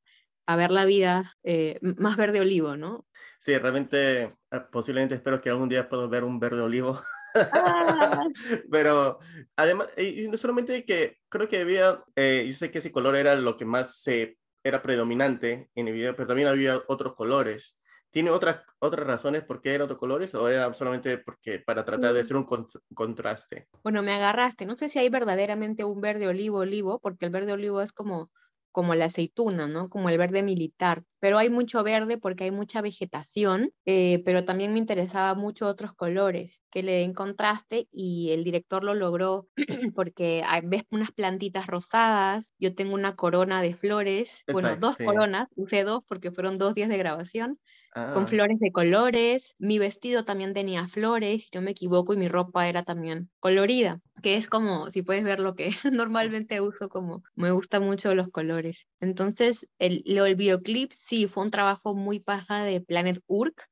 a 0.50 0.56
ver 0.56 0.72
la 0.72 0.86
vida 0.86 1.38
eh, 1.44 1.78
más 1.82 2.18
verde 2.18 2.42
olivo, 2.42 2.76
¿no? 2.76 3.06
Sí, 3.38 3.56
realmente, 3.56 4.36
ah, 4.50 4.68
posiblemente 4.72 5.14
espero 5.14 5.40
que 5.40 5.52
algún 5.52 5.70
día 5.70 5.88
pueda 5.88 6.08
ver 6.08 6.24
un 6.24 6.40
verde 6.40 6.62
olivo. 6.62 7.00
Ah. 7.36 8.26
Pero 8.72 9.20
además, 9.56 9.90
y 9.96 10.28
no 10.28 10.38
solamente 10.38 10.84
que 10.86 11.18
creo 11.30 11.48
que 11.48 11.62
había, 11.62 12.04
eh, 12.16 12.46
yo 12.48 12.54
sé 12.54 12.72
que 12.72 12.80
ese 12.80 12.92
color 12.92 13.16
era 13.16 13.36
lo 13.36 13.58
que 13.58 13.66
más 13.66 14.02
se 14.02 14.40
era 14.64 14.82
predominante 14.82 15.70
en 15.76 15.88
el 15.88 15.94
video, 15.94 16.16
pero 16.16 16.28
también 16.28 16.48
había 16.48 16.82
otros 16.88 17.14
colores. 17.14 17.80
¿Tiene 18.10 18.32
otras, 18.32 18.62
otras 18.80 19.06
razones 19.06 19.44
por 19.44 19.62
qué 19.62 19.76
eran 19.76 19.86
otros 19.86 20.00
colores 20.00 20.34
o 20.34 20.50
era 20.50 20.74
solamente 20.74 21.20
porque 21.20 21.60
para 21.60 21.86
tratar 21.86 22.12
de 22.12 22.22
hacer 22.22 22.36
un 22.36 22.48
contraste? 22.96 23.68
Bueno, 23.84 24.02
me 24.02 24.14
agarraste. 24.14 24.66
No 24.66 24.76
sé 24.76 24.90
si 24.90 24.98
hay 24.98 25.10
verdaderamente 25.10 25.84
un 25.84 26.02
verde 26.02 26.28
olivo 26.28 26.58
olivo, 26.58 27.00
porque 27.00 27.26
el 27.26 27.32
verde 27.32 27.54
olivo 27.54 27.82
es 27.82 27.94
como 27.94 28.28
como 28.72 28.96
la 28.96 29.06
aceituna, 29.06 29.68
¿no? 29.68 29.90
Como 29.90 30.10
el 30.10 30.18
verde 30.18 30.44
militar. 30.44 31.04
Pero 31.20 31.38
hay 31.38 31.50
mucho 31.50 31.84
verde 31.84 32.18
porque 32.18 32.46
hay 32.46 32.52
mucha 32.52 32.82
vegetación, 32.82 33.72
eh, 33.86 34.22
pero 34.24 34.46
también 34.46 34.74
me 34.74 34.80
interesaba 34.80 35.36
mucho 35.36 35.68
otros 35.68 35.94
colores 35.94 36.62
que 36.72 36.84
le 36.84 36.94
den 36.94 37.14
contraste 37.14 37.88
y 37.92 38.32
el 38.32 38.44
director 38.44 38.84
lo 38.84 38.94
logró 38.94 39.48
porque 39.96 40.44
ves 40.64 40.84
unas 40.92 41.12
plantitas 41.12 41.68
rosadas, 41.68 42.54
yo 42.60 42.76
tengo 42.76 42.94
una 42.94 43.16
corona 43.16 43.62
de 43.62 43.74
flores, 43.74 44.44
bueno, 44.52 44.76
dos 44.78 44.98
coronas, 44.98 45.50
usé 45.56 45.84
dos 45.84 46.04
porque 46.08 46.32
fueron 46.32 46.58
dos 46.58 46.74
días 46.76 46.90
de 46.90 46.98
grabación, 46.98 47.60
con 47.94 48.24
ah. 48.24 48.28
flores 48.28 48.60
de 48.60 48.72
colores. 48.72 49.56
Mi 49.58 49.80
vestido 49.80 50.26
también 50.26 50.54
tenía 50.54 50.88
flores, 50.88 51.44
si 51.44 51.50
no 51.54 51.62
me 51.62 51.72
equivoco, 51.72 52.14
y 52.14 52.18
mi 52.18 52.28
ropa 52.28 52.68
era 52.68 52.84
también 52.84 53.30
colorida, 53.40 54.02
que 54.22 54.38
es 54.38 54.48
como, 54.48 54.92
si 54.92 55.02
puedes 55.02 55.24
ver 55.24 55.40
lo 55.40 55.56
que 55.56 55.70
normalmente 55.92 56.62
uso, 56.62 56.90
como 56.90 57.24
me 57.36 57.52
gustan 57.52 57.84
mucho 57.84 58.14
los 58.16 58.30
colores. 58.30 58.88
Entonces, 59.00 59.68
el, 59.80 60.04
el 60.06 60.36
videoclip 60.36 60.92
sí 60.92 61.28
fue 61.28 61.44
un 61.44 61.52
trabajo 61.52 61.96
muy 61.96 62.20
paja 62.20 62.64
de 62.64 62.82
Planet 62.82 63.22
Urk, 63.28 63.68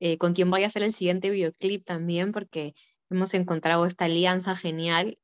eh, 0.00 0.16
con 0.18 0.32
quien 0.32 0.50
voy 0.50 0.64
a 0.64 0.68
hacer 0.68 0.82
el 0.82 0.94
siguiente 0.94 1.30
videoclip 1.30 1.84
también, 1.84 2.32
porque 2.32 2.74
hemos 3.10 3.34
encontrado 3.34 3.84
esta 3.86 4.06
alianza 4.06 4.56
genial 4.56 5.18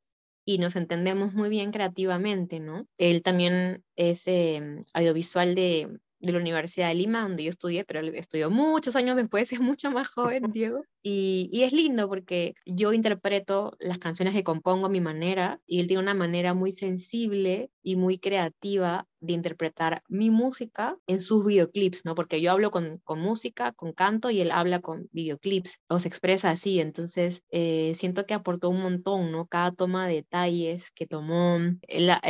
y 0.45 0.59
nos 0.59 0.77
entendemos 0.77 1.33
muy 1.35 1.49
bien 1.49 1.73
creativamente, 1.73 2.61
¿no? 2.61 2.87
Él 2.99 3.23
también 3.23 3.85
es 3.97 4.27
em, 4.27 4.83
audiovisual 4.93 5.55
de, 5.55 5.99
de 6.27 6.33
la 6.33 6.39
Universidad 6.39 6.89
de 6.89 6.95
Lima, 6.95 7.23
donde 7.23 7.45
yo 7.45 7.51
estudié, 7.51 7.85
pero 7.85 8.01
estudió 8.01 8.51
muchos 8.51 8.97
años 8.97 9.17
después, 9.17 9.51
es 9.53 9.61
mucho 9.61 9.91
más 9.91 10.09
joven, 10.09 10.51
Diego. 10.53 10.83
Y, 11.03 11.49
y, 11.53 11.63
es 11.63 11.73
lindo 11.73 12.09
porque 12.09 12.55
yo 12.67 12.93
interpreto 12.93 13.77
las 13.79 13.99
canciones 13.99 14.35
que 14.35 14.43
compongo 14.43 14.87
a 14.87 14.91
mi 14.91 15.01
manera 15.01 15.61
y 15.65 15.79
él 15.81 15.87
tiene 15.87 16.03
una 16.03 16.15
manera 16.15 16.53
muy 16.53 16.73
sensible 16.73 17.71
y 17.83 17.95
muy 17.95 18.19
creativa 18.19 19.07
de 19.21 19.33
interpretar 19.33 20.03
mi 20.09 20.31
música 20.31 20.97
en 21.07 21.21
sus 21.21 21.45
videoclips, 21.45 22.05
¿no? 22.05 22.15
Porque 22.15 22.41
yo 22.41 22.51
hablo 22.53 22.71
con, 22.71 22.99
con 22.99 23.21
música, 23.21 23.73
con 23.73 23.93
canto 23.93 24.31
y 24.31 24.41
él 24.41 24.51
habla 24.51 24.81
con 24.81 25.09
videoclips 25.13 25.81
o 25.89 25.99
se 26.01 26.09
expresa 26.09 26.51
así. 26.51 26.81
Entonces, 26.81 27.43
eh, 27.51 27.93
siento 27.95 28.27
que 28.27 28.35
aportó 28.35 28.71
un 28.71 28.83
montón, 28.83 29.33
¿no? 29.33 29.47
Cada 29.47 29.73
toma 29.73 30.07
de 30.07 30.15
detalles 30.17 30.91
que 30.91 31.07
tomó, 31.07 31.59
la, 31.89 32.21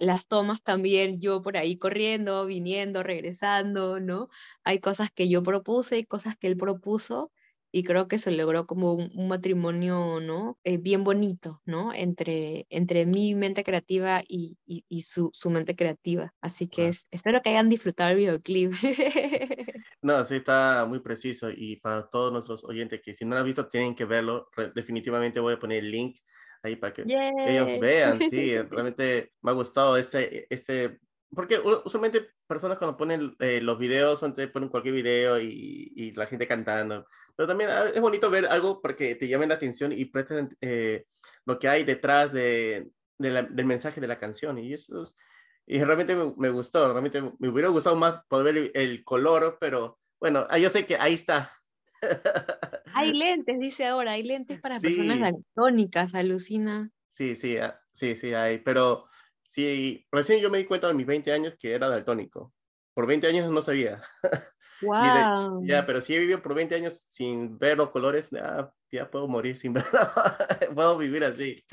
las 0.00 0.26
tomas 0.26 0.62
también, 0.62 1.20
yo 1.20 1.42
por 1.42 1.56
ahí 1.56 1.76
corriendo, 1.78 2.46
viniendo, 2.46 3.02
regresando, 3.02 4.00
¿no? 4.00 4.28
Hay 4.64 4.80
cosas 4.80 5.10
que 5.10 5.28
yo 5.28 5.42
propuse 5.42 5.98
y 5.98 6.04
cosas 6.04 6.36
que 6.36 6.48
él 6.48 6.56
propuso 6.56 7.30
y 7.72 7.84
creo 7.84 8.06
que 8.06 8.18
se 8.18 8.30
logró 8.30 8.66
como 8.66 8.92
un, 8.92 9.28
matrimonio, 9.28 10.20
¿no? 10.20 10.58
Eh, 10.62 10.76
bien 10.76 11.04
bonito, 11.04 11.62
¿no? 11.64 11.92
Entre, 11.94 12.66
entre 12.68 13.06
mi 13.06 13.34
mente 13.34 13.64
creativa 13.64 14.22
y, 14.28 14.58
y, 14.66 15.02
su, 15.02 15.30
su, 15.32 15.48
mente 15.48 15.74
creativa. 15.74 16.34
Así 16.42 16.68
que 16.68 16.92
espero 17.10 17.40
que 17.40 17.48
hayan 17.48 17.70
disfrutado 17.70 18.10
el 18.10 18.18
videoclip. 18.18 18.72
no, 20.02 20.22
sí, 20.26 20.36
está 20.36 20.84
muy 20.86 21.00
preciso 21.00 21.48
y 21.50 21.76
para 21.76 22.10
todos 22.10 22.30
nuestros 22.30 22.62
oyentes 22.64 23.00
que 23.02 23.14
si 23.14 23.24
no 23.24 23.34
lo 23.34 23.40
han 23.40 23.46
visto 23.46 23.66
tienen 23.66 23.94
que 23.94 24.04
verlo, 24.04 24.50
definitivamente 24.74 25.40
voy 25.40 25.54
a 25.54 25.58
poner 25.58 25.78
el 25.78 25.90
link 25.90 26.18
ahí 26.62 26.76
para 26.76 26.92
que 26.92 27.04
ellos 27.06 27.80
vean, 27.80 28.20
sí, 28.30 28.56
realmente 28.70 29.32
me 29.40 29.50
ha 29.50 29.54
gustado 29.54 29.96
ese, 29.96 30.46
ese 30.50 30.98
porque 31.34 31.58
usualmente 31.58 32.30
personas 32.46 32.78
cuando 32.78 32.96
ponen 32.96 33.34
eh, 33.38 33.60
los 33.62 33.78
videos, 33.78 34.20
ponen 34.52 34.68
cualquier 34.68 34.94
video 34.94 35.40
y, 35.40 35.92
y, 35.96 36.12
la 36.12 36.26
gente 36.26 36.46
cantando. 36.46 37.06
Pero 37.36 37.48
también 37.48 37.70
ah, 37.70 37.90
es 37.94 38.00
bonito 38.00 38.28
ver 38.30 38.46
algo 38.46 38.82
porque 38.82 39.14
te 39.14 39.28
llamen 39.28 39.48
la 39.48 39.54
atención 39.54 39.92
y 39.92 40.04
presten 40.04 40.50
eh, 40.60 41.06
lo 41.46 41.58
que 41.58 41.68
hay 41.68 41.84
detrás 41.84 42.32
de, 42.32 42.90
de 43.18 43.30
la, 43.30 43.42
del 43.42 43.66
mensaje 43.66 44.00
de 44.00 44.08
la 44.08 44.18
canción. 44.18 44.58
Y 44.58 44.74
eso 44.74 45.04
y 45.66 45.82
realmente 45.82 46.14
me, 46.14 46.34
me, 46.36 46.50
gustó, 46.50 46.92
realmente 46.92 47.22
me 47.38 47.48
hubiera 47.48 47.68
gustado 47.68 47.96
más 47.96 48.24
poder 48.28 48.54
ver 48.54 48.70
el, 48.74 49.04
color, 49.04 49.58
pero 49.60 49.98
bueno, 50.20 50.46
ah, 50.50 50.58
yo 50.58 50.68
sé 50.68 50.84
que 50.86 50.96
ahí 50.96 51.14
está. 51.14 51.50
Hay 52.94 53.12
lentes, 53.12 53.58
dice 53.58 53.86
ahora, 53.86 54.12
hay 54.12 54.22
lentes 54.22 54.60
para 54.60 54.78
personas 54.78 55.18
daltónicas, 55.18 56.14
alucina. 56.14 56.90
Sí, 57.08 57.36
sí, 57.36 57.56
ah, 57.56 57.80
sí, 57.92 58.16
sí, 58.16 58.34
hay, 58.34 58.58
pero 58.58 59.06
Sí, 59.52 60.06
recién 60.10 60.40
yo 60.40 60.48
me 60.48 60.56
di 60.56 60.64
cuenta 60.64 60.88
de 60.88 60.94
mis 60.94 61.04
20 61.04 61.30
años 61.30 61.54
que 61.58 61.74
era 61.74 61.86
daltónico. 61.86 62.54
Por 62.94 63.06
20 63.06 63.26
años 63.26 63.50
no 63.50 63.62
sabía. 63.62 64.00
Wow. 64.84 65.64
ya, 65.64 65.86
pero 65.86 66.00
si 66.00 66.12
he 66.12 66.18
vivido 66.18 66.42
por 66.42 66.54
20 66.56 66.74
años 66.74 67.04
sin 67.08 67.56
ver 67.56 67.78
los 67.78 67.90
colores, 67.90 68.30
ya, 68.30 68.68
ya 68.90 69.08
puedo 69.08 69.28
morir 69.28 69.54
sin 69.54 69.72
ver. 69.74 69.84
puedo 70.74 70.98
vivir 70.98 71.22
así. 71.22 71.64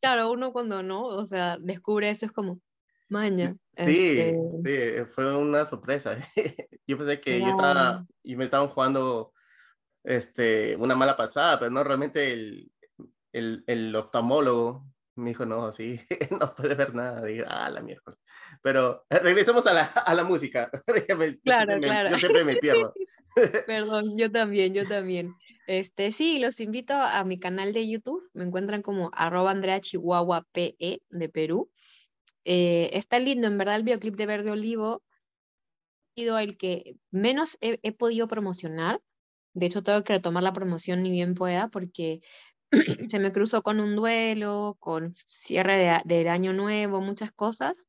Claro, 0.00 0.30
uno 0.30 0.52
cuando 0.52 0.84
no, 0.84 1.02
o 1.02 1.24
sea, 1.24 1.58
descubre 1.58 2.08
eso 2.10 2.26
es 2.26 2.30
como, 2.30 2.60
maña. 3.08 3.56
Sí, 3.76 4.20
este 4.20 5.04
sí, 5.04 5.10
fue 5.10 5.36
una 5.36 5.64
sorpresa. 5.64 6.16
yo 6.86 6.96
pensé 6.96 7.18
que 7.18 7.40
yo 7.40 7.48
estaba, 7.48 8.06
y 8.22 8.36
me 8.36 8.44
estaban 8.44 8.68
jugando 8.68 9.32
este, 10.04 10.76
una 10.76 10.94
mala 10.94 11.16
pasada, 11.16 11.58
pero 11.58 11.72
no, 11.72 11.82
realmente 11.82 12.32
el, 12.32 12.70
el, 13.32 13.64
el 13.66 13.96
oftalmólogo 13.96 14.91
me 15.14 15.30
dijo, 15.30 15.44
no, 15.44 15.66
así 15.66 16.00
no 16.40 16.54
puede 16.54 16.74
ver 16.74 16.94
nada. 16.94 17.22
Ah, 17.46 17.70
la 17.70 17.80
miércoles. 17.80 18.18
Pero 18.62 19.04
eh, 19.10 19.18
regresemos 19.18 19.66
a 19.66 19.72
la, 19.72 19.84
a 20.06 20.14
la 20.14 20.24
música. 20.24 20.70
claro, 21.44 21.78
claro. 21.80 22.10
yo 22.10 22.18
siempre 22.18 22.44
me 22.44 22.56
pierdo. 22.56 22.94
Perdón, 23.66 24.16
yo 24.16 24.30
también, 24.30 24.74
yo 24.74 24.86
también. 24.86 25.34
Este, 25.66 26.12
sí, 26.12 26.38
los 26.38 26.60
invito 26.60 26.94
a 26.94 27.22
mi 27.24 27.38
canal 27.38 27.72
de 27.72 27.88
YouTube. 27.88 28.22
Me 28.34 28.44
encuentran 28.44 28.82
como 28.82 29.10
arroba 29.14 29.50
Andrea 29.50 29.80
Chihuahua 29.80 30.46
PE 30.52 31.02
de 31.08 31.28
Perú. 31.28 31.70
Eh, 32.44 32.90
está 32.92 33.18
lindo, 33.18 33.46
en 33.46 33.58
verdad, 33.58 33.76
el 33.76 33.84
videoclip 33.84 34.16
de 34.16 34.26
Verde 34.26 34.50
Olivo 34.50 35.02
ha 36.10 36.20
sido 36.20 36.38
el 36.38 36.56
que 36.56 36.96
menos 37.10 37.56
he, 37.60 37.78
he 37.82 37.92
podido 37.92 38.28
promocionar. 38.28 39.00
De 39.54 39.66
hecho, 39.66 39.82
tengo 39.82 40.02
que 40.02 40.14
retomar 40.14 40.42
la 40.42 40.52
promoción 40.52 41.02
ni 41.02 41.10
bien 41.10 41.34
pueda 41.34 41.68
porque 41.68 42.20
se 43.10 43.18
me 43.18 43.32
cruzó 43.32 43.62
con 43.62 43.80
un 43.80 43.96
duelo, 43.96 44.76
con 44.80 45.14
cierre 45.26 45.76
de, 45.76 45.98
del 46.04 46.28
año 46.28 46.52
nuevo, 46.52 47.00
muchas 47.00 47.32
cosas. 47.32 47.86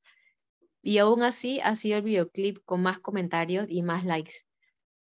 Y 0.81 0.97
aún 0.97 1.23
así 1.23 1.61
ha 1.61 1.75
sido 1.75 1.97
el 1.97 2.03
videoclip 2.03 2.59
con 2.65 2.81
más 2.81 2.99
comentarios 2.99 3.67
y 3.69 3.83
más 3.83 4.03
likes, 4.05 4.33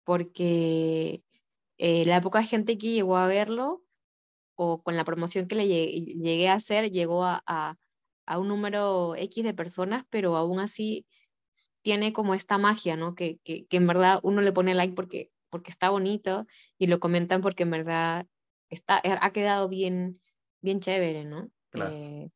porque 0.04 1.24
eh, 1.78 2.04
la 2.06 2.20
poca 2.20 2.44
gente 2.44 2.78
que 2.78 2.90
llegó 2.92 3.16
a 3.16 3.26
verlo, 3.26 3.82
o 4.54 4.82
con 4.82 4.96
la 4.96 5.04
promoción 5.04 5.48
que 5.48 5.56
le 5.56 5.66
llegué, 5.66 6.48
a 6.48 6.54
hacer, 6.54 6.90
llegó 6.90 7.24
a, 7.24 7.76
un 8.38 8.48
número 8.48 9.16
X 9.16 9.44
de 9.44 9.54
personas, 9.54 10.04
pero 10.10 10.36
aún 10.36 10.60
así 10.60 11.06
tiene 11.82 12.12
como 12.12 12.34
esta 12.34 12.58
magia, 12.58 12.96
¿no? 12.96 13.14
Que, 13.14 13.40
en 13.44 13.86
verdad 13.86 14.20
uno 14.22 14.40
le 14.42 14.52
pone 14.52 14.74
like 14.74 14.94
porque 14.94 15.30
está 15.66 15.90
bonito 15.90 16.46
y 16.78 16.86
lo 16.86 17.00
comentan 17.00 17.40
porque 17.40 17.64
en 17.64 17.70
verdad 17.72 18.26
está, 18.72 18.98
eh, 19.04 19.16
ha 19.20 19.32
quedado 19.32 19.68
bien, 19.68 20.20
bien 20.60 20.80
chévere, 20.80 21.24
¿no? 21.24 21.50
Eh, 21.74 22.30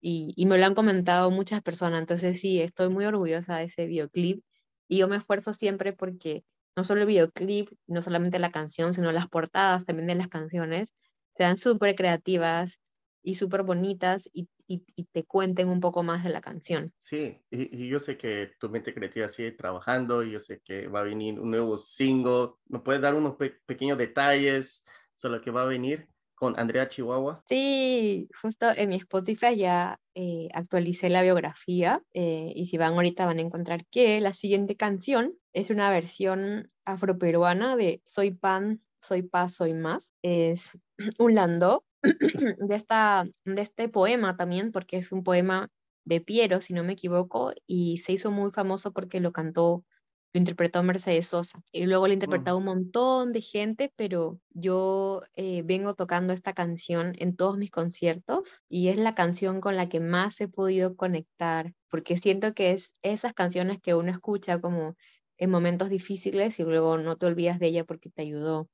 y, 0.00 0.32
y, 0.36 0.46
me 0.46 0.58
lo 0.58 0.66
han 0.66 0.74
comentado 0.74 1.30
muchas 1.30 1.62
personas, 1.62 2.00
entonces 2.00 2.40
sí, 2.40 2.60
estoy 2.60 2.88
muy 2.88 3.04
orgullosa 3.04 3.58
de 3.58 3.64
ese 3.64 3.86
videoclip 3.86 4.44
y 4.88 4.98
yo 4.98 5.08
me 5.08 5.16
esfuerzo 5.16 5.54
siempre 5.54 5.92
porque 5.92 6.44
no 6.76 6.84
solo 6.84 7.02
el 7.02 7.06
videoclip, 7.06 7.68
no 7.86 8.02
solamente 8.02 8.38
la 8.38 8.50
canción, 8.50 8.94
sino 8.94 9.12
las 9.12 9.28
portadas 9.28 9.84
también 9.84 10.08
de 10.08 10.14
las 10.16 10.28
canciones, 10.28 10.92
sean 11.36 11.58
súper 11.58 11.94
creativas 11.94 12.80
y 13.22 13.36
súper 13.36 13.62
bonitas 13.62 14.28
y, 14.32 14.48
y, 14.66 14.84
y, 14.96 15.04
te 15.04 15.24
cuenten 15.24 15.68
un 15.68 15.80
poco 15.80 16.02
más 16.02 16.24
de 16.24 16.30
la 16.30 16.40
canción. 16.40 16.92
Sí, 16.98 17.38
y, 17.50 17.84
y, 17.84 17.88
yo 17.88 17.98
sé 17.98 18.16
que 18.16 18.52
tu 18.58 18.68
mente 18.68 18.92
creativa 18.92 19.28
sigue 19.28 19.52
trabajando, 19.52 20.24
y 20.24 20.32
yo 20.32 20.40
sé 20.40 20.60
que 20.64 20.88
va 20.88 21.00
a 21.00 21.04
venir 21.04 21.38
un 21.38 21.50
nuevo 21.50 21.76
single, 21.78 22.50
¿me 22.66 22.80
puedes 22.80 23.00
dar 23.00 23.14
unos 23.14 23.36
pe 23.36 23.50
pequeños 23.66 23.98
detalles? 23.98 24.84
Lo 25.22 25.40
que 25.40 25.50
va 25.50 25.62
a 25.62 25.66
venir 25.66 26.08
con 26.34 26.58
Andrea 26.58 26.88
Chihuahua. 26.88 27.42
Sí, 27.46 28.28
justo 28.40 28.66
en 28.76 28.88
mi 28.88 28.96
Spotify 28.96 29.56
ya 29.56 30.00
eh, 30.14 30.48
actualicé 30.52 31.08
la 31.08 31.22
biografía 31.22 32.02
eh, 32.14 32.52
y 32.56 32.66
si 32.66 32.78
van 32.78 32.94
ahorita 32.94 33.26
van 33.26 33.38
a 33.38 33.42
encontrar 33.42 33.86
que 33.86 34.20
la 34.20 34.34
siguiente 34.34 34.76
canción 34.76 35.34
es 35.52 35.70
una 35.70 35.88
versión 35.90 36.66
afroperuana 36.84 37.76
de 37.76 38.02
Soy 38.04 38.32
Pan, 38.32 38.82
Soy 38.98 39.22
Paz, 39.22 39.54
Soy 39.54 39.72
Más. 39.72 40.12
Es 40.22 40.76
un 41.20 41.34
landó 41.36 41.84
de, 42.02 42.74
esta, 42.74 43.24
de 43.44 43.62
este 43.62 43.88
poema 43.88 44.36
también, 44.36 44.72
porque 44.72 44.96
es 44.96 45.12
un 45.12 45.22
poema 45.22 45.68
de 46.04 46.20
Piero, 46.20 46.60
si 46.60 46.72
no 46.72 46.82
me 46.82 46.94
equivoco, 46.94 47.52
y 47.68 47.98
se 47.98 48.12
hizo 48.12 48.32
muy 48.32 48.50
famoso 48.50 48.92
porque 48.92 49.20
lo 49.20 49.32
cantó 49.32 49.84
lo 50.32 50.38
interpretó 50.38 50.82
Mercedes 50.82 51.28
Sosa. 51.28 51.62
Y 51.72 51.86
luego 51.86 52.06
lo 52.06 52.14
interpretado 52.14 52.58
un 52.58 52.64
montón 52.64 53.32
de 53.32 53.42
gente, 53.42 53.92
pero 53.96 54.40
yo 54.50 55.22
eh, 55.34 55.62
vengo 55.64 55.94
tocando 55.94 56.32
esta 56.32 56.54
canción 56.54 57.14
en 57.18 57.36
todos 57.36 57.58
mis 57.58 57.70
conciertos 57.70 58.62
y 58.68 58.88
es 58.88 58.96
la 58.96 59.14
canción 59.14 59.60
con 59.60 59.76
la 59.76 59.88
que 59.88 60.00
más 60.00 60.40
he 60.40 60.48
podido 60.48 60.96
conectar, 60.96 61.74
porque 61.88 62.16
siento 62.16 62.54
que 62.54 62.72
es 62.72 62.94
esas 63.02 63.34
canciones 63.34 63.78
que 63.80 63.94
uno 63.94 64.10
escucha 64.10 64.60
como 64.60 64.96
en 65.36 65.50
momentos 65.50 65.90
difíciles 65.90 66.58
y 66.58 66.62
luego 66.62 66.98
no 66.98 67.16
te 67.16 67.26
olvidas 67.26 67.58
de 67.58 67.66
ella 67.66 67.84
porque 67.84 68.10
te 68.10 68.22
ayudó. 68.22 68.68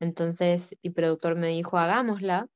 Entonces 0.00 0.76
mi 0.82 0.90
productor 0.90 1.36
me 1.36 1.48
dijo, 1.48 1.78
hagámosla 1.78 2.48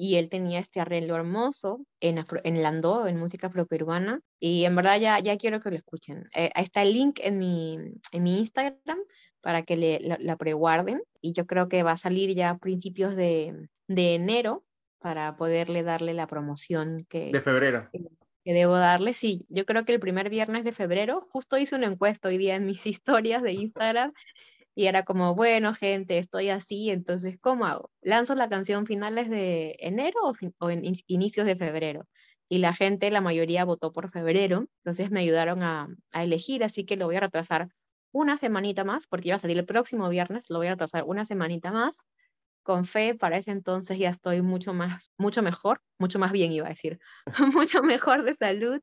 y 0.00 0.14
él 0.14 0.30
tenía 0.30 0.60
este 0.60 0.80
arreglo 0.80 1.16
hermoso 1.16 1.84
en, 1.98 2.24
en 2.44 2.62
landó, 2.62 3.08
en 3.08 3.18
música 3.18 3.48
afroperuana, 3.48 4.20
y 4.38 4.64
en 4.64 4.76
verdad 4.76 5.00
ya, 5.00 5.18
ya 5.18 5.36
quiero 5.36 5.60
que 5.60 5.70
lo 5.70 5.76
escuchen. 5.76 6.28
Eh, 6.36 6.52
está 6.54 6.82
el 6.82 6.92
link 6.92 7.18
en 7.20 7.38
mi, 7.38 7.78
en 8.12 8.22
mi 8.22 8.38
Instagram 8.38 9.00
para 9.40 9.62
que 9.62 9.76
le, 9.76 9.98
la, 10.00 10.36
preguarden, 10.36 11.02
y 11.20 11.32
yo 11.32 11.46
creo 11.46 11.68
que 11.68 11.82
va 11.82 11.92
a 11.92 11.98
salir 11.98 12.36
ya 12.36 12.50
a 12.50 12.58
principios 12.58 13.16
de, 13.16 13.68
de 13.88 14.14
enero 14.14 14.64
para 15.00 15.36
poderle 15.36 15.82
darle 15.82 16.14
la 16.14 16.28
promoción 16.28 17.04
que... 17.08 17.32
De 17.32 17.40
febrero. 17.40 17.88
Que, 17.92 18.04
que 18.44 18.52
debo 18.52 18.76
darle, 18.76 19.14
sí, 19.14 19.46
yo 19.48 19.66
creo 19.66 19.84
que 19.84 19.94
el 19.94 20.00
primer 20.00 20.30
viernes 20.30 20.62
de 20.62 20.72
febrero, 20.72 21.26
justo 21.32 21.58
hice 21.58 21.74
una 21.74 21.88
encuesta 21.88 22.28
hoy 22.28 22.38
día 22.38 22.54
en 22.54 22.66
mis 22.66 22.86
historias 22.86 23.42
de 23.42 23.52
Instagram 23.54 24.12
y 24.78 24.86
era 24.86 25.04
como, 25.04 25.34
bueno, 25.34 25.74
gente, 25.74 26.18
estoy 26.18 26.50
así, 26.50 26.90
entonces, 26.90 27.36
¿cómo 27.40 27.66
hago? 27.66 27.90
¿Lanzo 28.00 28.36
la 28.36 28.48
canción 28.48 28.86
finales 28.86 29.28
de 29.28 29.74
enero 29.80 30.20
o, 30.60 30.70
en 30.70 30.84
inicios 31.08 31.46
de 31.46 31.56
febrero? 31.56 32.06
Y 32.48 32.58
la 32.58 32.72
gente, 32.72 33.10
la 33.10 33.20
mayoría 33.20 33.64
votó 33.64 33.92
por 33.92 34.08
febrero, 34.12 34.68
entonces 34.84 35.10
me 35.10 35.18
ayudaron 35.18 35.64
a, 35.64 35.88
a 36.12 36.22
elegir, 36.22 36.62
así 36.62 36.84
que 36.84 36.96
lo 36.96 37.06
voy 37.06 37.16
a 37.16 37.20
retrasar 37.20 37.70
una 38.12 38.36
semanita 38.38 38.84
más, 38.84 39.08
porque 39.08 39.26
iba 39.30 39.36
a 39.36 39.40
salir 39.40 39.58
el 39.58 39.66
próximo 39.66 40.08
viernes, 40.10 40.48
lo 40.48 40.58
voy 40.58 40.68
a 40.68 40.70
retrasar 40.70 41.02
una 41.04 41.26
semanita 41.26 41.72
más, 41.72 41.96
con 42.62 42.84
fe, 42.84 43.16
para 43.16 43.36
ese 43.38 43.50
entonces 43.50 43.98
ya 43.98 44.10
estoy 44.10 44.42
mucho 44.42 44.74
más, 44.74 45.10
mucho 45.18 45.42
mejor, 45.42 45.82
mucho 45.98 46.20
más 46.20 46.30
bien 46.30 46.52
iba 46.52 46.66
a 46.66 46.70
decir, 46.70 47.00
mucho 47.52 47.82
mejor 47.82 48.22
de 48.22 48.34
salud. 48.34 48.80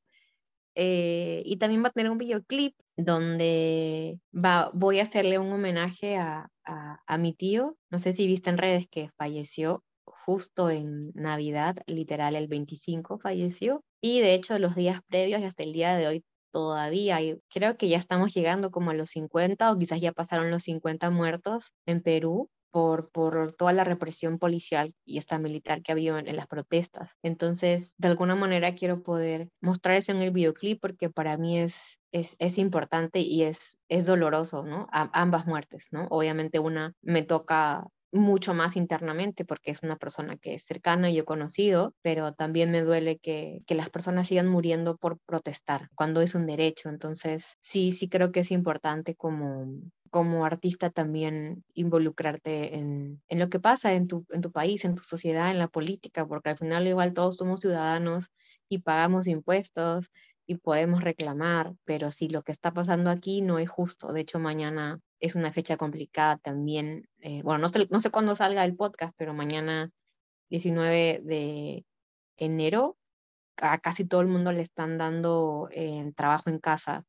Eh, 0.76 1.42
y 1.46 1.58
también 1.58 1.84
va 1.84 1.88
a 1.88 1.92
tener 1.92 2.12
un 2.12 2.18
videoclip 2.18 2.76
donde 2.98 4.20
va, 4.34 4.72
voy 4.74 5.00
a 5.00 5.04
hacerle 5.04 5.40
un 5.40 5.52
homenaje 5.52 6.18
a, 6.18 6.50
a, 6.66 7.18
mi 7.18 7.34
tío. 7.34 7.78
No 7.90 8.00
sé 8.00 8.14
si 8.14 8.28
viste 8.28 8.50
en 8.50 8.58
redes 8.58 8.88
que 8.90 9.10
falleció 9.18 9.84
justo 10.06 10.70
en 10.70 11.12
Navidad, 11.14 11.78
literal 11.88 12.36
el 12.36 12.48
25 12.48 13.20
falleció. 13.20 13.84
Y 14.02 14.20
de 14.20 14.34
hecho 14.34 14.60
los 14.60 14.76
días 14.76 15.02
previos 15.08 15.42
y 15.42 15.46
hasta 15.46 15.64
el 15.64 15.74
día 15.74 15.96
de 15.96 16.08
hoy 16.08 16.24
todavía, 16.52 17.20
creo 17.50 17.78
que 17.78 17.90
ya 17.90 17.98
estamos 17.98 18.34
llegando 18.34 18.72
como 18.72 18.92
a 18.92 18.94
los 18.94 19.10
50 19.10 19.72
o 19.72 19.78
quizás 19.78 20.00
ya 20.00 20.14
pasaron 20.14 20.52
los 20.52 20.64
50 20.64 21.10
muertos 21.10 21.72
en 21.86 22.02
Perú 22.02 22.50
por, 22.76 23.10
por 23.10 23.54
toda 23.54 23.72
la 23.72 23.86
represión 23.86 24.38
policial 24.38 24.94
y 25.06 25.18
esta 25.18 25.40
militar 25.40 25.82
que 25.82 25.94
ha 25.94 25.96
habido 25.96 26.18
en, 26.18 26.36
las 26.36 26.46
protestas. 26.46 27.16
Entonces, 27.24 27.94
de 27.98 28.10
alguna 28.10 28.36
manera 28.36 28.76
quiero 28.76 29.02
poder 29.02 29.48
mostrar 29.62 29.96
eso 29.96 30.12
en 30.12 30.22
el 30.22 30.32
videoclip 30.32 30.82
porque 30.82 31.10
para 31.10 31.38
mí 31.38 31.58
es, 31.58 32.02
es, 32.12 32.36
es 32.38 32.58
importante 32.58 33.22
y 33.22 33.44
es, 33.44 33.78
es 33.88 34.06
doloroso, 34.06 34.66
¿no? 34.66 34.90
ambas 34.92 35.46
muertes, 35.46 35.88
¿no? 35.92 36.08
Obviamente 36.10 36.60
una 36.60 36.92
me 37.02 37.24
toca 37.24 37.88
mucho 38.12 38.54
más 38.54 38.76
internamente 38.76 39.46
porque 39.46 39.72
es 39.72 39.82
una 39.82 39.96
persona 39.96 40.36
que 40.36 40.56
es 40.56 40.66
cercana 40.66 41.10
y 41.10 41.16
yo 41.16 41.22
he 41.22 41.26
conocido, 41.26 41.96
pero 42.02 42.34
también 42.34 42.72
me 42.72 42.82
duele 42.82 43.20
que, 43.20 43.62
que, 43.66 43.76
las 43.76 43.90
personas 43.90 44.28
sigan 44.28 44.50
muriendo 44.50 44.98
por 44.98 45.20
protestar 45.26 45.90
cuando 45.96 46.20
es 46.20 46.36
un 46.36 46.46
derecho. 46.46 46.90
Entonces, 46.90 47.56
sí, 47.62 47.94
sí 47.94 48.10
creo 48.10 48.34
que 48.34 48.42
es 48.42 48.52
importante 48.52 49.16
como, 49.16 49.80
como 50.16 50.46
artista 50.46 50.90
también 50.92 51.66
involucrarte 51.74 52.78
en, 52.78 53.22
en 53.28 53.38
lo 53.38 53.50
que 53.50 53.60
pasa 53.60 53.92
en 53.92 54.08
tu, 54.08 54.26
en 54.30 54.40
tu 54.40 54.50
país, 54.50 54.86
en 54.86 54.96
tu 54.96 55.04
sociedad, 55.04 55.52
en 55.52 55.60
la 55.60 55.68
política, 55.68 56.26
porque 56.26 56.52
al 56.52 56.58
final 56.58 56.88
igual 56.88 57.14
todos 57.14 57.36
somos 57.36 57.60
ciudadanos 57.60 58.30
y 58.70 58.78
pagamos 58.78 59.28
impuestos 59.28 60.10
y 60.46 60.56
podemos 60.56 61.04
reclamar, 61.04 61.74
pero 61.84 62.12
si 62.12 62.30
lo 62.30 62.44
que 62.44 62.54
está 62.54 62.72
pasando 62.74 63.10
aquí 63.10 63.42
no 63.42 63.60
es 63.60 63.70
justo, 63.70 64.14
de 64.14 64.22
hecho 64.22 64.40
mañana 64.40 65.02
es 65.20 65.36
una 65.36 65.52
fecha 65.52 65.76
complicada 65.76 66.38
también. 66.38 67.10
Eh, 67.20 67.42
bueno, 67.44 67.58
no 67.60 67.68
sé, 67.68 67.86
no 67.92 68.00
sé 68.00 68.10
cuándo 68.10 68.38
salga 68.38 68.64
el 68.64 68.78
podcast, 68.78 69.14
pero 69.18 69.34
mañana 69.34 69.92
19 70.50 71.20
de 71.26 71.86
enero 72.38 72.98
a 73.58 73.80
casi 73.80 74.06
todo 74.06 74.22
el 74.22 74.28
mundo 74.28 74.54
le 74.54 74.62
están 74.62 74.98
dando 74.98 75.68
eh, 75.74 76.10
trabajo 76.16 76.50
en 76.50 76.60
casa 76.60 77.04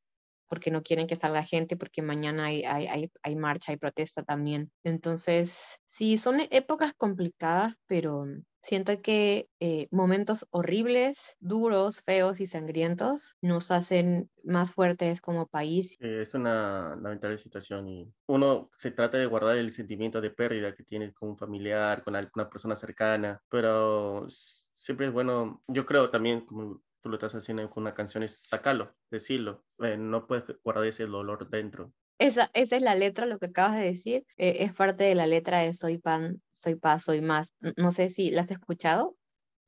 porque 0.48 0.70
no 0.70 0.82
quieren 0.82 1.06
que 1.06 1.16
salga 1.16 1.42
gente, 1.42 1.76
porque 1.76 2.02
mañana 2.02 2.46
hay, 2.46 2.64
hay, 2.64 2.86
hay, 2.86 3.10
hay, 3.22 3.36
marcha, 3.36 3.72
hay 3.72 3.78
protesta 3.78 4.22
también. 4.22 4.70
Entonces, 4.84 5.78
sí, 5.86 6.18
son 6.18 6.40
épocas 6.50 6.92
complicadas, 6.96 7.74
pero 7.86 8.26
Siento 8.66 9.00
que 9.00 9.48
eh, 9.60 9.86
momentos 9.92 10.44
horribles, 10.50 11.36
duros, 11.38 12.02
feos 12.02 12.40
y 12.40 12.46
sangrientos 12.46 13.36
nos 13.40 13.70
hacen 13.70 14.28
más 14.42 14.72
fuertes 14.72 15.20
como 15.20 15.46
país. 15.46 15.96
Es 16.00 16.34
una 16.34 16.96
lamentable 17.00 17.38
situación 17.38 17.86
y 17.86 18.12
uno 18.26 18.68
se 18.76 18.90
trata 18.90 19.18
de 19.18 19.26
guardar 19.26 19.56
el 19.56 19.70
sentimiento 19.70 20.20
de 20.20 20.30
pérdida 20.30 20.74
que 20.74 20.82
tiene 20.82 21.12
con 21.12 21.28
un 21.28 21.38
familiar, 21.38 22.02
con 22.02 22.16
alguna 22.16 22.50
persona 22.50 22.74
cercana, 22.74 23.40
pero 23.48 24.26
siempre 24.74 25.06
es 25.06 25.12
bueno, 25.12 25.62
yo 25.68 25.86
creo 25.86 26.10
también 26.10 26.40
como 26.40 26.82
tú 27.06 27.10
lo 27.10 27.16
estás 27.16 27.36
haciendo 27.36 27.70
con 27.70 27.84
una 27.84 27.94
canción, 27.94 28.24
es 28.24 28.36
sacarlo, 28.36 28.92
decirlo, 29.12 29.64
eh, 29.78 29.96
no 29.96 30.26
puedes 30.26 30.44
guardar 30.64 30.86
ese 30.86 31.06
dolor 31.06 31.48
dentro. 31.48 31.92
Esa, 32.18 32.50
esa 32.52 32.74
es 32.74 32.82
la 32.82 32.96
letra, 32.96 33.26
lo 33.26 33.38
que 33.38 33.46
acabas 33.46 33.76
de 33.76 33.84
decir, 33.84 34.26
eh, 34.36 34.56
es 34.60 34.72
parte 34.72 35.04
de 35.04 35.14
la 35.14 35.28
letra 35.28 35.60
de 35.60 35.72
Soy 35.72 35.98
Pan 35.98 36.42
soy 36.50 36.74
paz, 36.74 37.04
soy 37.04 37.20
más. 37.20 37.54
No 37.76 37.92
sé 37.92 38.10
si 38.10 38.30
la 38.30 38.40
has 38.40 38.50
escuchado, 38.50 39.16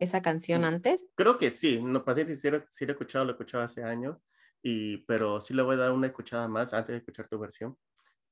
esa 0.01 0.20
canción 0.20 0.62
mm, 0.62 0.64
antes. 0.64 1.07
Creo 1.14 1.38
que 1.38 1.51
sí, 1.51 1.81
no, 1.81 2.05
para 2.05 2.27
sincero, 2.27 2.64
sí 2.70 2.87
la 2.87 2.92
he 2.92 2.94
escuchado, 2.94 3.24
lo 3.24 3.31
he 3.31 3.35
escuchado 3.35 3.62
hace 3.62 3.85
años, 3.85 4.16
y, 4.62 4.98
pero 5.05 5.40
sí 5.40 5.55
le 5.55 5.62
voy 5.62 5.77
a 5.77 5.79
dar 5.79 5.92
una 5.92 6.09
escuchada 6.09 6.48
más 6.48 6.74
antes 6.74 6.94
de 6.94 6.98
escuchar 6.98 7.29
tu 7.29 7.38
versión. 7.38 7.77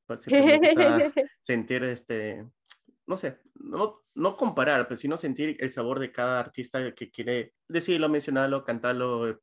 sentir 1.42 1.84
este, 1.84 2.44
no 3.06 3.16
sé, 3.16 3.38
no, 3.54 4.02
no 4.14 4.36
comparar, 4.36 4.86
pero 4.88 4.96
sino 4.96 5.16
sentir 5.16 5.56
el 5.60 5.70
sabor 5.70 5.98
de 5.98 6.12
cada 6.12 6.40
artista 6.40 6.94
que 6.94 7.10
quiere 7.10 7.54
decirlo, 7.68 8.08
mencionarlo, 8.08 8.64
cantarlo, 8.64 9.28
eh, 9.28 9.38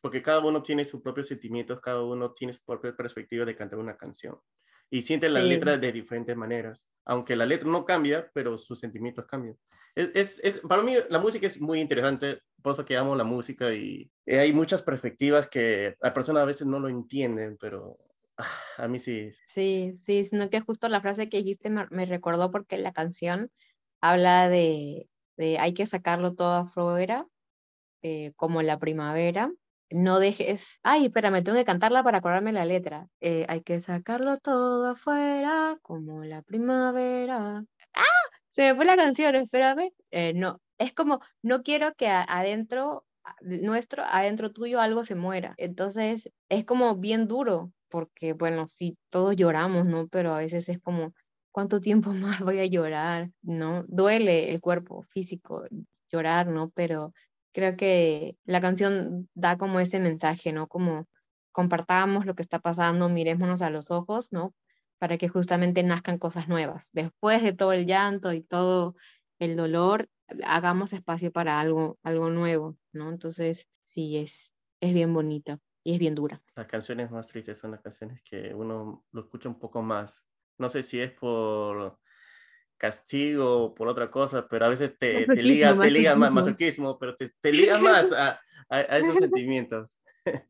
porque 0.00 0.22
cada 0.22 0.40
uno 0.40 0.62
tiene 0.62 0.84
sus 0.84 1.00
propios 1.00 1.28
sentimientos, 1.28 1.80
cada 1.80 2.02
uno 2.02 2.32
tiene 2.32 2.52
su 2.52 2.62
propia 2.64 2.94
perspectiva 2.94 3.44
de 3.44 3.56
cantar 3.56 3.78
una 3.78 3.96
canción 3.96 4.38
y 4.90 5.02
sienten 5.02 5.34
las 5.34 5.42
letras 5.42 5.80
de 5.80 5.92
diferentes 5.92 6.36
maneras. 6.36 6.88
Aunque 7.04 7.36
la 7.36 7.46
letra 7.46 7.68
no 7.68 7.84
cambia, 7.84 8.30
pero 8.32 8.56
sus 8.56 8.78
sentimientos 8.78 9.26
cambian. 9.26 9.56
Es, 9.94 10.40
es, 10.44 10.58
para 10.58 10.82
mí 10.82 10.94
la 11.08 11.18
música 11.18 11.46
es 11.46 11.60
muy 11.60 11.80
interesante, 11.80 12.42
por 12.62 12.72
eso 12.72 12.84
que 12.84 12.96
amo 12.96 13.16
la 13.16 13.24
música 13.24 13.72
y, 13.72 14.10
hay 14.26 14.52
muchas 14.52 14.82
perspectivas 14.82 15.48
que 15.48 15.96
la 16.00 16.12
persona 16.12 16.42
a 16.42 16.46
veces 16.46 16.66
no 16.66 16.78
lo 16.78 16.88
entienden, 16.88 17.56
pero 17.58 17.96
a 18.78 18.88
mí 18.88 18.98
sí. 18.98 19.30
Sí, 19.44 19.94
sí, 19.98 20.24
sino 20.26 20.50
que 20.50 20.60
justo 20.60 20.88
la 20.88 21.00
frase 21.00 21.28
que 21.28 21.38
dijiste 21.38 21.70
me, 21.70 21.86
me 21.90 22.06
recordó 22.06 22.50
porque 22.50 22.76
la 22.76 22.92
canción 22.92 23.50
habla 24.00 24.48
de, 24.48 25.08
de 25.36 25.58
hay 25.58 25.74
que 25.74 25.86
sacarlo 25.86 26.34
todo 26.34 26.54
afuera, 26.54 27.26
eh, 28.02 28.32
como 28.36 28.62
la 28.62 28.78
primavera, 28.78 29.50
no 29.90 30.18
dejes, 30.18 30.78
ay, 30.82 31.06
espérame, 31.06 31.44
tengo 31.44 31.58
que 31.58 31.64
cantarla 31.64 32.02
para 32.02 32.18
acordarme 32.18 32.52
la 32.52 32.64
letra. 32.64 33.08
Eh, 33.20 33.46
hay 33.48 33.62
que 33.62 33.80
sacarlo 33.80 34.38
todo 34.38 34.90
afuera, 34.90 35.78
como 35.82 36.24
la 36.24 36.42
primavera. 36.42 37.64
¡Ah! 37.94 38.04
Se 38.50 38.62
me 38.62 38.74
fue 38.74 38.84
la 38.84 38.96
canción, 38.96 39.34
espérame. 39.36 39.92
Eh, 40.10 40.32
no, 40.34 40.60
es 40.78 40.92
como, 40.92 41.20
no 41.42 41.62
quiero 41.62 41.94
que 41.94 42.08
adentro 42.08 43.04
nuestro, 43.40 44.04
adentro 44.04 44.52
tuyo 44.52 44.80
algo 44.80 45.04
se 45.04 45.14
muera. 45.14 45.54
Entonces, 45.56 46.32
es 46.48 46.64
como 46.64 46.96
bien 46.96 47.28
duro, 47.28 47.72
porque 47.88 48.32
bueno, 48.32 48.68
sí, 48.68 48.98
todos 49.10 49.36
lloramos, 49.36 49.88
¿no? 49.88 50.08
Pero 50.08 50.34
a 50.34 50.38
veces 50.38 50.68
es 50.68 50.78
como, 50.80 51.14
¿cuánto 51.52 51.80
tiempo 51.80 52.12
más 52.40 52.40
voy 52.42 52.60
a 52.60 52.66
llorar? 52.66 53.30
¿No? 53.42 53.84
Duele 53.88 54.50
el 54.52 54.60
cuerpo 54.60 55.02
físico 55.10 55.64
llorar, 56.10 56.48
¿no? 56.48 56.70
Pero 56.70 57.12
creo 57.52 57.76
que 57.76 58.36
la 58.44 58.60
canción 58.60 59.28
da 59.34 59.58
como 59.58 59.80
ese 59.80 60.00
mensaje, 60.00 60.52
¿no? 60.52 60.68
Como 60.68 61.06
compartamos 61.52 62.26
lo 62.26 62.34
que 62.34 62.42
está 62.42 62.58
pasando, 62.60 63.08
mirémonos 63.08 63.62
a 63.62 63.70
los 63.70 63.90
ojos, 63.90 64.32
¿no? 64.32 64.54
Para 64.98 65.18
que 65.18 65.28
justamente 65.28 65.82
nazcan 65.82 66.18
cosas 66.18 66.48
nuevas. 66.48 66.90
Después 66.92 67.42
de 67.42 67.52
todo 67.54 67.72
el 67.72 67.86
llanto 67.86 68.32
y 68.32 68.42
todo 68.42 68.94
el 69.38 69.56
dolor, 69.56 70.08
hagamos 70.44 70.92
espacio 70.92 71.32
para 71.32 71.60
algo, 71.60 71.98
algo 72.02 72.30
nuevo, 72.30 72.76
¿no? 72.92 73.10
Entonces, 73.10 73.68
sí, 73.84 74.18
es, 74.18 74.52
es 74.80 74.92
bien 74.94 75.14
bonita 75.14 75.58
y 75.86 75.92
es 75.92 76.00
bien 76.00 76.16
dura. 76.16 76.42
Las 76.56 76.66
canciones 76.66 77.12
más 77.12 77.28
tristes 77.28 77.58
son 77.58 77.70
las 77.70 77.80
canciones 77.80 78.20
que 78.22 78.52
uno 78.52 79.04
lo 79.12 79.20
escucha 79.20 79.48
un 79.48 79.56
poco 79.56 79.82
más. 79.82 80.26
No 80.58 80.68
sé 80.68 80.82
si 80.82 81.00
es 81.00 81.12
por 81.12 82.00
castigo 82.76 83.72
por 83.72 83.86
otra 83.86 84.10
cosa, 84.10 84.48
pero 84.48 84.66
a 84.66 84.68
veces 84.68 84.98
te, 84.98 85.26
te 85.26 85.42
liga, 85.42 85.78
te 85.78 85.90
liga 85.92 86.16
más, 86.16 86.32
masoquismo, 86.32 86.98
pero 86.98 87.14
te, 87.14 87.32
te 87.40 87.52
liga 87.52 87.78
más 87.78 88.10
a, 88.10 88.30
a, 88.68 88.76
a 88.76 88.98
esos 88.98 89.16
sentimientos. 89.18 90.02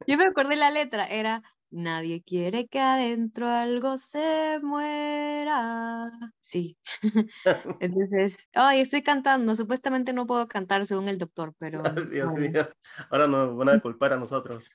Yo 0.07 0.17
me 0.17 0.25
acordé 0.25 0.57
la 0.57 0.71
letra, 0.71 1.07
era 1.07 1.43
Nadie 1.77 2.23
quiere 2.23 2.69
que 2.69 2.81
adentro 2.81 3.47
algo 3.47 3.99
se 3.99 4.61
muera. 4.63 6.09
Sí. 6.41 6.79
Entonces, 7.81 8.39
ay, 8.55 8.81
estoy 8.81 9.03
cantando. 9.03 9.55
Supuestamente 9.55 10.15
no 10.15 10.27
puedo 10.27 10.49
cantar 10.49 10.87
según 10.87 11.09
el 11.09 11.19
doctor, 11.19 11.53
pero. 11.59 11.83
Dios 11.83 12.33
mío. 12.33 12.67
Ahora 13.11 13.27
nos 13.27 13.55
van 13.59 13.69
a 13.69 13.81
culpar 13.83 14.15
a 14.15 14.17
nosotros. 14.17 14.71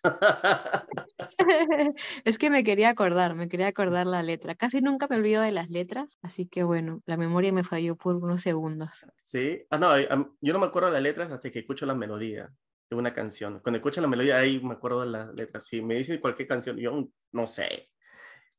es 2.23 2.37
que 2.37 2.51
me 2.51 2.63
quería 2.63 2.89
acordar, 2.89 3.33
me 3.33 3.49
quería 3.49 3.69
acordar 3.69 4.05
la 4.05 4.21
letra. 4.21 4.53
Casi 4.53 4.79
nunca 4.81 5.07
me 5.09 5.15
olvido 5.15 5.41
de 5.41 5.51
las 5.51 5.71
letras, 5.71 6.19
así 6.21 6.45
que 6.45 6.61
bueno, 6.61 7.01
la 7.07 7.17
memoria 7.17 7.51
me 7.51 7.63
falló 7.63 7.95
por 7.95 8.17
unos 8.17 8.43
segundos. 8.43 9.07
Sí, 9.23 9.63
ah, 9.71 9.79
no, 9.79 9.97
yo 10.39 10.53
no 10.53 10.59
me 10.59 10.67
acuerdo 10.67 10.89
de 10.89 10.93
las 10.93 11.01
letras 11.01 11.31
hasta 11.31 11.49
que 11.49 11.59
escucho 11.59 11.87
la 11.87 11.95
melodía 11.95 12.53
de 12.91 12.97
una 12.97 13.13
canción. 13.13 13.59
Cuando 13.61 13.77
escucho 13.77 14.01
la 14.01 14.07
melodía, 14.07 14.37
ahí 14.37 14.59
me 14.59 14.73
acuerdo 14.73 15.01
de 15.01 15.07
la 15.07 15.31
letra. 15.31 15.61
Si 15.61 15.81
me 15.81 15.95
dicen 15.95 16.19
cualquier 16.19 16.47
canción, 16.47 16.77
yo 16.77 17.07
no 17.31 17.47
sé. 17.47 17.89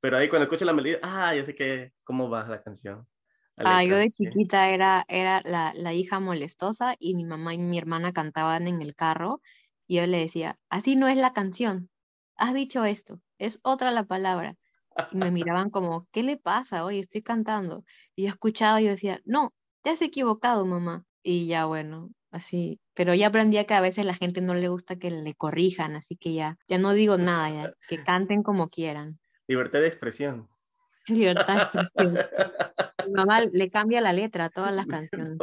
Pero 0.00 0.16
ahí 0.16 0.28
cuando 0.28 0.44
escucho 0.44 0.64
la 0.64 0.72
melodía, 0.72 0.98
ah, 1.02 1.34
ya 1.34 1.44
sé 1.44 1.54
que, 1.54 1.92
cómo 2.02 2.30
va 2.30 2.48
la 2.48 2.62
canción. 2.62 3.06
ah, 3.58 3.84
yo 3.84 3.96
de 3.96 4.10
chiquita 4.10 4.70
era, 4.70 5.04
era 5.06 5.42
la, 5.44 5.72
la, 5.74 5.92
hija 5.92 6.18
molestosa 6.18 6.96
y 6.98 7.14
mi 7.14 7.24
mamá 7.24 7.54
y 7.54 7.58
mi 7.58 7.76
hermana 7.76 8.12
cantaban 8.12 8.66
en 8.66 8.80
el 8.80 8.94
carro 8.94 9.42
y 9.86 9.96
yo 9.96 10.06
le 10.06 10.18
decía, 10.18 10.58
así 10.70 10.96
no 10.96 11.08
es 11.08 11.18
la 11.18 11.34
canción, 11.34 11.90
has 12.36 12.54
dicho 12.54 12.84
esto, 12.84 13.20
es 13.38 13.60
otra 13.62 13.90
la 13.90 14.04
palabra. 14.04 14.56
Y 15.12 15.16
me 15.18 15.30
miraban 15.30 15.70
como, 15.70 16.08
¿qué 16.10 16.22
le 16.22 16.38
pasa? 16.38 16.84
Oye, 16.84 17.00
estoy 17.00 17.22
cantando. 17.22 17.84
Y 18.16 18.24
yo 18.24 18.28
escuchaba 18.30 18.80
y 18.80 18.86
yo 18.86 18.90
decía, 18.90 19.20
no, 19.26 19.52
te 19.82 19.90
has 19.90 20.00
equivocado, 20.00 20.64
mamá. 20.64 21.04
Y 21.22 21.46
ya 21.46 21.66
bueno, 21.66 22.10
así 22.30 22.80
pero 22.94 23.14
ya 23.14 23.28
aprendí 23.28 23.64
que 23.64 23.74
a 23.74 23.80
veces 23.80 24.04
la 24.04 24.14
gente 24.14 24.40
no 24.40 24.54
le 24.54 24.68
gusta 24.68 24.96
que 24.96 25.10
le 25.10 25.34
corrijan, 25.34 25.96
así 25.96 26.16
que 26.16 26.34
ya, 26.34 26.58
ya 26.66 26.78
no 26.78 26.92
digo 26.92 27.18
nada, 27.18 27.74
que 27.88 28.02
canten 28.02 28.42
como 28.42 28.68
quieran. 28.68 29.18
Libertad 29.46 29.80
de 29.80 29.88
expresión. 29.88 30.48
Libertad 31.06 31.70
de 31.72 31.80
expresión. 31.82 32.18
Mi 33.06 33.12
mamá 33.12 33.40
le 33.40 33.70
cambia 33.70 34.00
la 34.00 34.12
letra 34.12 34.46
a 34.46 34.50
todas 34.50 34.72
las 34.72 34.86
canciones. 35.10 35.38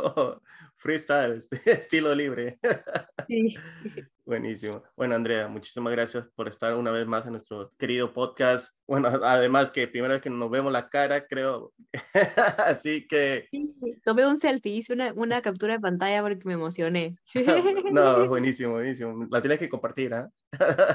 freestyle, 0.77 1.39
estilo 1.65 2.15
libre. 2.15 2.57
Sí. 3.27 3.55
Buenísimo. 4.29 4.83
Bueno, 4.95 5.15
Andrea, 5.15 5.47
muchísimas 5.47 5.91
gracias 5.91 6.27
por 6.35 6.47
estar 6.47 6.75
una 6.75 6.91
vez 6.91 7.07
más 7.07 7.25
en 7.25 7.31
nuestro 7.31 7.71
querido 7.79 8.13
podcast. 8.13 8.77
Bueno, 8.85 9.07
además 9.25 9.71
que 9.71 9.87
primera 9.87 10.13
vez 10.13 10.21
que 10.21 10.29
nos 10.29 10.51
vemos 10.51 10.71
la 10.71 10.87
cara, 10.87 11.25
creo. 11.25 11.73
Así 12.59 13.07
que... 13.07 13.47
Sí, 13.49 13.75
tomé 14.05 14.27
un 14.27 14.37
selfie, 14.37 14.75
hice 14.75 14.93
una, 14.93 15.13
una, 15.13 15.41
captura 15.41 15.73
de 15.73 15.79
pantalla 15.79 16.21
porque 16.21 16.41
me 16.45 16.53
emocioné. 16.53 17.15
no, 17.91 18.27
buenísimo, 18.27 18.73
buenísimo. 18.73 19.27
La 19.31 19.41
tienes 19.41 19.57
que 19.57 19.67
compartir, 19.67 20.13
¿ah? 20.13 20.29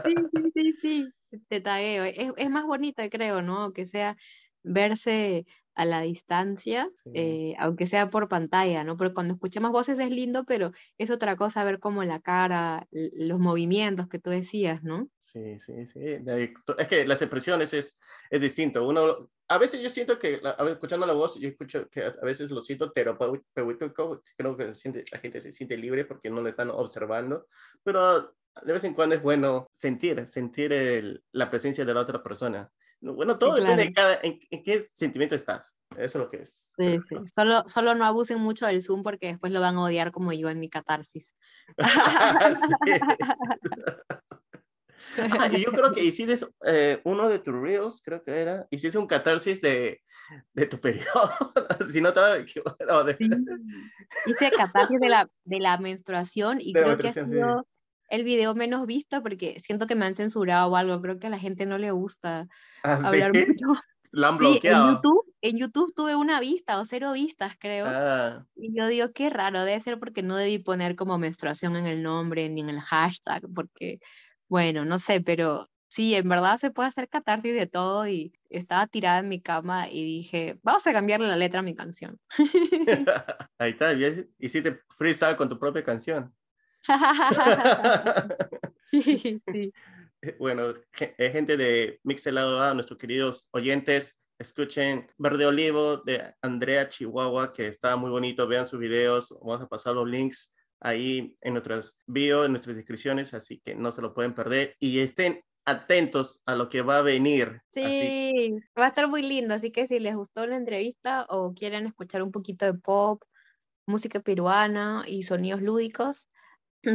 sí, 0.04 0.14
sí, 0.32 0.52
sí, 0.54 0.72
sí. 0.80 1.40
Te 1.48 1.60
tagueo. 1.60 2.04
Es, 2.04 2.32
es 2.36 2.50
más 2.50 2.66
bonita, 2.66 3.10
creo, 3.10 3.42
¿no? 3.42 3.72
Que 3.72 3.86
sea 3.86 4.16
verse 4.62 5.44
a 5.74 5.84
la 5.84 6.00
distancia, 6.00 6.90
eh, 7.12 7.54
aunque 7.58 7.86
sea 7.86 8.10
por 8.10 8.28
pantalla, 8.28 8.84
¿no? 8.84 8.96
Porque 8.96 9.14
cuando 9.14 9.34
escuchamos 9.34 9.72
voces 9.72 9.98
es 9.98 10.10
lindo, 10.10 10.44
pero 10.44 10.70
es 10.98 11.10
otra 11.10 11.36
cosa 11.36 11.64
ver 11.64 11.80
como 11.80 12.04
la 12.04 12.20
cara, 12.20 12.86
los 12.90 13.40
movimientos 13.40 14.08
que 14.08 14.18
tú 14.18 14.30
decías, 14.30 14.82
¿no? 14.82 15.08
Sí, 15.18 15.58
sí, 15.58 15.86
sí. 15.86 16.00
Es 16.78 16.88
que 16.88 17.04
las 17.04 17.22
expresiones 17.22 17.72
es, 17.74 17.98
es 18.30 18.40
distinto. 18.40 18.86
Uno, 18.86 19.30
a 19.48 19.58
veces 19.58 19.80
yo 19.80 19.90
siento 19.90 20.18
que, 20.18 20.40
escuchando 20.70 21.06
la 21.06 21.12
voz, 21.12 21.38
yo 21.38 21.48
escucho 21.48 21.88
que 21.88 22.04
a 22.04 22.24
veces 22.24 22.50
lo 22.50 22.62
siento 22.62 22.92
terapéutico, 22.92 24.22
creo 24.36 24.56
que 24.56 24.74
siente, 24.74 25.04
la 25.10 25.18
gente 25.18 25.40
se 25.40 25.52
siente 25.52 25.76
libre 25.76 26.04
porque 26.04 26.30
no 26.30 26.42
le 26.42 26.50
están 26.50 26.70
observando, 26.70 27.46
pero 27.82 28.34
de 28.62 28.72
vez 28.72 28.84
en 28.84 28.94
cuando 28.94 29.16
es 29.16 29.22
bueno 29.22 29.66
sentir, 29.76 30.26
sentir 30.28 31.22
la 31.32 31.50
presencia 31.50 31.84
de 31.84 31.94
la 31.94 32.00
otra 32.00 32.22
persona. 32.22 32.70
Bueno, 33.12 33.38
todo 33.38 33.54
depende 33.54 33.84
de 33.84 33.92
cada, 33.92 34.18
en, 34.22 34.38
qué 34.62 34.88
sentimiento 34.94 35.34
estás. 35.34 35.76
Eso 35.96 36.18
es 36.18 36.24
lo 36.24 36.28
que 36.28 36.38
es. 36.38 36.68
Sí, 36.76 36.98
sí. 37.08 37.16
Solo, 37.34 37.64
solo 37.68 37.94
no 37.94 38.04
abusen 38.04 38.38
mucho 38.38 38.66
del 38.66 38.82
Zoom 38.82 39.02
porque 39.02 39.28
después 39.28 39.52
lo 39.52 39.60
van 39.60 39.76
a 39.76 39.84
odiar 39.84 40.10
como 40.10 40.32
yo 40.32 40.48
en 40.48 40.60
mi 40.60 40.68
catarsis. 40.68 41.34
Ah, 45.18 45.48
y 45.52 45.62
yo 45.62 45.72
creo 45.72 45.92
que 45.92 46.02
hiciste 46.02 46.46
eh, 46.66 47.00
uno 47.04 47.28
de 47.28 47.38
tus 47.38 47.54
reels, 47.54 48.00
creo 48.02 48.22
que 48.22 48.40
era, 48.40 48.66
hiciste 48.70 48.98
un 48.98 49.06
catarsis 49.06 49.60
de, 49.60 50.02
de 50.52 50.66
tu 50.66 50.80
periodo. 50.80 51.30
si 51.90 52.00
no 52.00 52.08
estaba 52.08 52.38
equivocado. 52.38 53.04
De... 53.04 53.16
Hice 54.26 54.50
catarsis 54.50 55.00
de 55.00 55.08
la, 55.08 55.28
de 55.44 55.60
la 55.60 55.78
menstruación 55.78 56.60
y 56.60 56.72
creo 56.72 56.96
que 56.96 57.08
ha 57.08 57.12
sido 57.12 57.66
el 58.08 58.24
video 58.24 58.54
menos 58.54 58.86
visto 58.86 59.22
porque 59.22 59.58
siento 59.60 59.86
que 59.86 59.94
me 59.94 60.04
han 60.04 60.14
censurado 60.14 60.70
o 60.70 60.76
algo. 60.76 61.00
Creo 61.00 61.18
que 61.18 61.26
a 61.26 61.30
la 61.30 61.38
gente 61.38 61.66
no 61.66 61.78
le 61.78 61.90
gusta 61.90 62.48
ah, 62.82 63.00
hablar 63.04 63.32
mucho. 63.48 63.66
Lo 64.10 64.28
han 64.28 64.38
bloqueado. 64.38 64.88
en, 64.88 64.94
YouTube, 64.94 65.34
en 65.40 65.58
YouTube 65.58 65.92
tuve 65.94 66.14
una 66.14 66.38
vista 66.38 66.78
o 66.78 66.84
cero 66.84 67.12
vistas, 67.12 67.54
creo. 67.58 67.86
Ah. 67.88 68.46
Y 68.54 68.76
yo 68.76 68.86
digo, 68.86 69.12
qué 69.12 69.28
raro, 69.28 69.64
debe 69.64 69.80
ser 69.80 69.98
porque 69.98 70.22
no 70.22 70.36
debí 70.36 70.60
poner 70.60 70.94
como 70.94 71.18
menstruación 71.18 71.74
en 71.74 71.86
el 71.86 72.02
nombre 72.02 72.48
ni 72.48 72.60
en 72.60 72.70
el 72.70 72.80
hashtag, 72.80 73.42
porque, 73.52 73.98
bueno, 74.48 74.84
no 74.84 75.00
sé, 75.00 75.20
pero 75.20 75.68
sí, 75.88 76.14
en 76.14 76.28
verdad 76.28 76.58
se 76.58 76.70
puede 76.70 76.90
hacer 76.90 77.08
catarsis 77.08 77.54
de 77.54 77.66
todo 77.66 78.06
y 78.06 78.32
estaba 78.50 78.86
tirada 78.86 79.18
en 79.18 79.28
mi 79.28 79.40
cama 79.40 79.88
y 79.88 80.04
dije, 80.04 80.58
vamos 80.62 80.86
a 80.86 80.92
cambiarle 80.92 81.26
la 81.26 81.36
letra 81.36 81.60
a 81.60 81.64
mi 81.64 81.74
canción. 81.74 82.18
Ahí 83.58 83.72
está, 83.72 83.92
hiciste 84.38 84.80
freestyle 84.96 85.36
con 85.36 85.48
tu 85.48 85.58
propia 85.58 85.82
canción. 85.82 86.32
Bueno, 90.38 90.72
gente 90.92 91.58
de 91.58 92.00
Mixelado 92.02 92.62
A, 92.62 92.72
nuestros 92.72 92.98
queridos 92.98 93.46
oyentes, 93.50 94.18
escuchen 94.38 95.06
Verde 95.18 95.44
Olivo 95.44 95.98
de 95.98 96.34
Andrea 96.40 96.88
Chihuahua, 96.88 97.52
que 97.52 97.66
está 97.66 97.96
muy 97.96 98.10
bonito, 98.10 98.46
vean 98.46 98.64
sus 98.64 98.80
videos, 98.80 99.36
vamos 99.42 99.60
a 99.60 99.68
pasar 99.68 99.94
los 99.94 100.08
links 100.08 100.50
ahí 100.80 101.36
en 101.42 101.52
nuestras 101.52 101.98
bio, 102.06 102.44
en 102.44 102.52
nuestras 102.52 102.76
descripciones, 102.76 103.34
así 103.34 103.58
que 103.58 103.74
no 103.74 103.92
se 103.92 104.02
lo 104.02 104.14
pueden 104.14 104.34
perder. 104.34 104.76
Y 104.78 105.00
estén 105.00 105.42
atentos 105.64 106.42
a 106.46 106.54
lo 106.54 106.68
que 106.68 106.82
va 106.82 106.98
a 106.98 107.02
venir. 107.02 107.60
Sí, 107.72 108.54
va 108.78 108.86
a 108.86 108.88
estar 108.88 109.08
muy 109.08 109.22
lindo, 109.22 109.54
así 109.54 109.70
que 109.70 109.86
si 109.86 109.98
les 109.98 110.14
gustó 110.14 110.46
la 110.46 110.56
entrevista 110.56 111.26
o 111.28 111.54
quieren 111.54 111.86
escuchar 111.86 112.22
un 112.22 112.32
poquito 112.32 112.66
de 112.66 112.74
pop, 112.74 113.22
música 113.86 114.20
peruana 114.20 115.04
y 115.06 115.22
sonidos 115.22 115.62
lúdicos, 115.62 116.26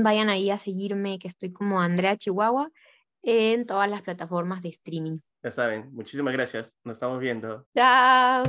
Vayan 0.03 0.29
ahí 0.29 0.51
a 0.51 0.59
seguirme, 0.59 1.19
que 1.19 1.27
estoy 1.27 1.51
como 1.51 1.79
Andrea 1.81 2.17
Chihuahua 2.17 2.71
en 3.21 3.65
todas 3.65 3.89
las 3.89 4.01
plataformas 4.01 4.61
de 4.61 4.69
streaming. 4.69 5.19
Ya 5.43 5.51
saben, 5.51 5.93
muchísimas 5.93 6.33
gracias. 6.33 6.73
Nos 6.83 6.97
estamos 6.97 7.19
viendo. 7.19 7.65
Chao. 7.75 8.43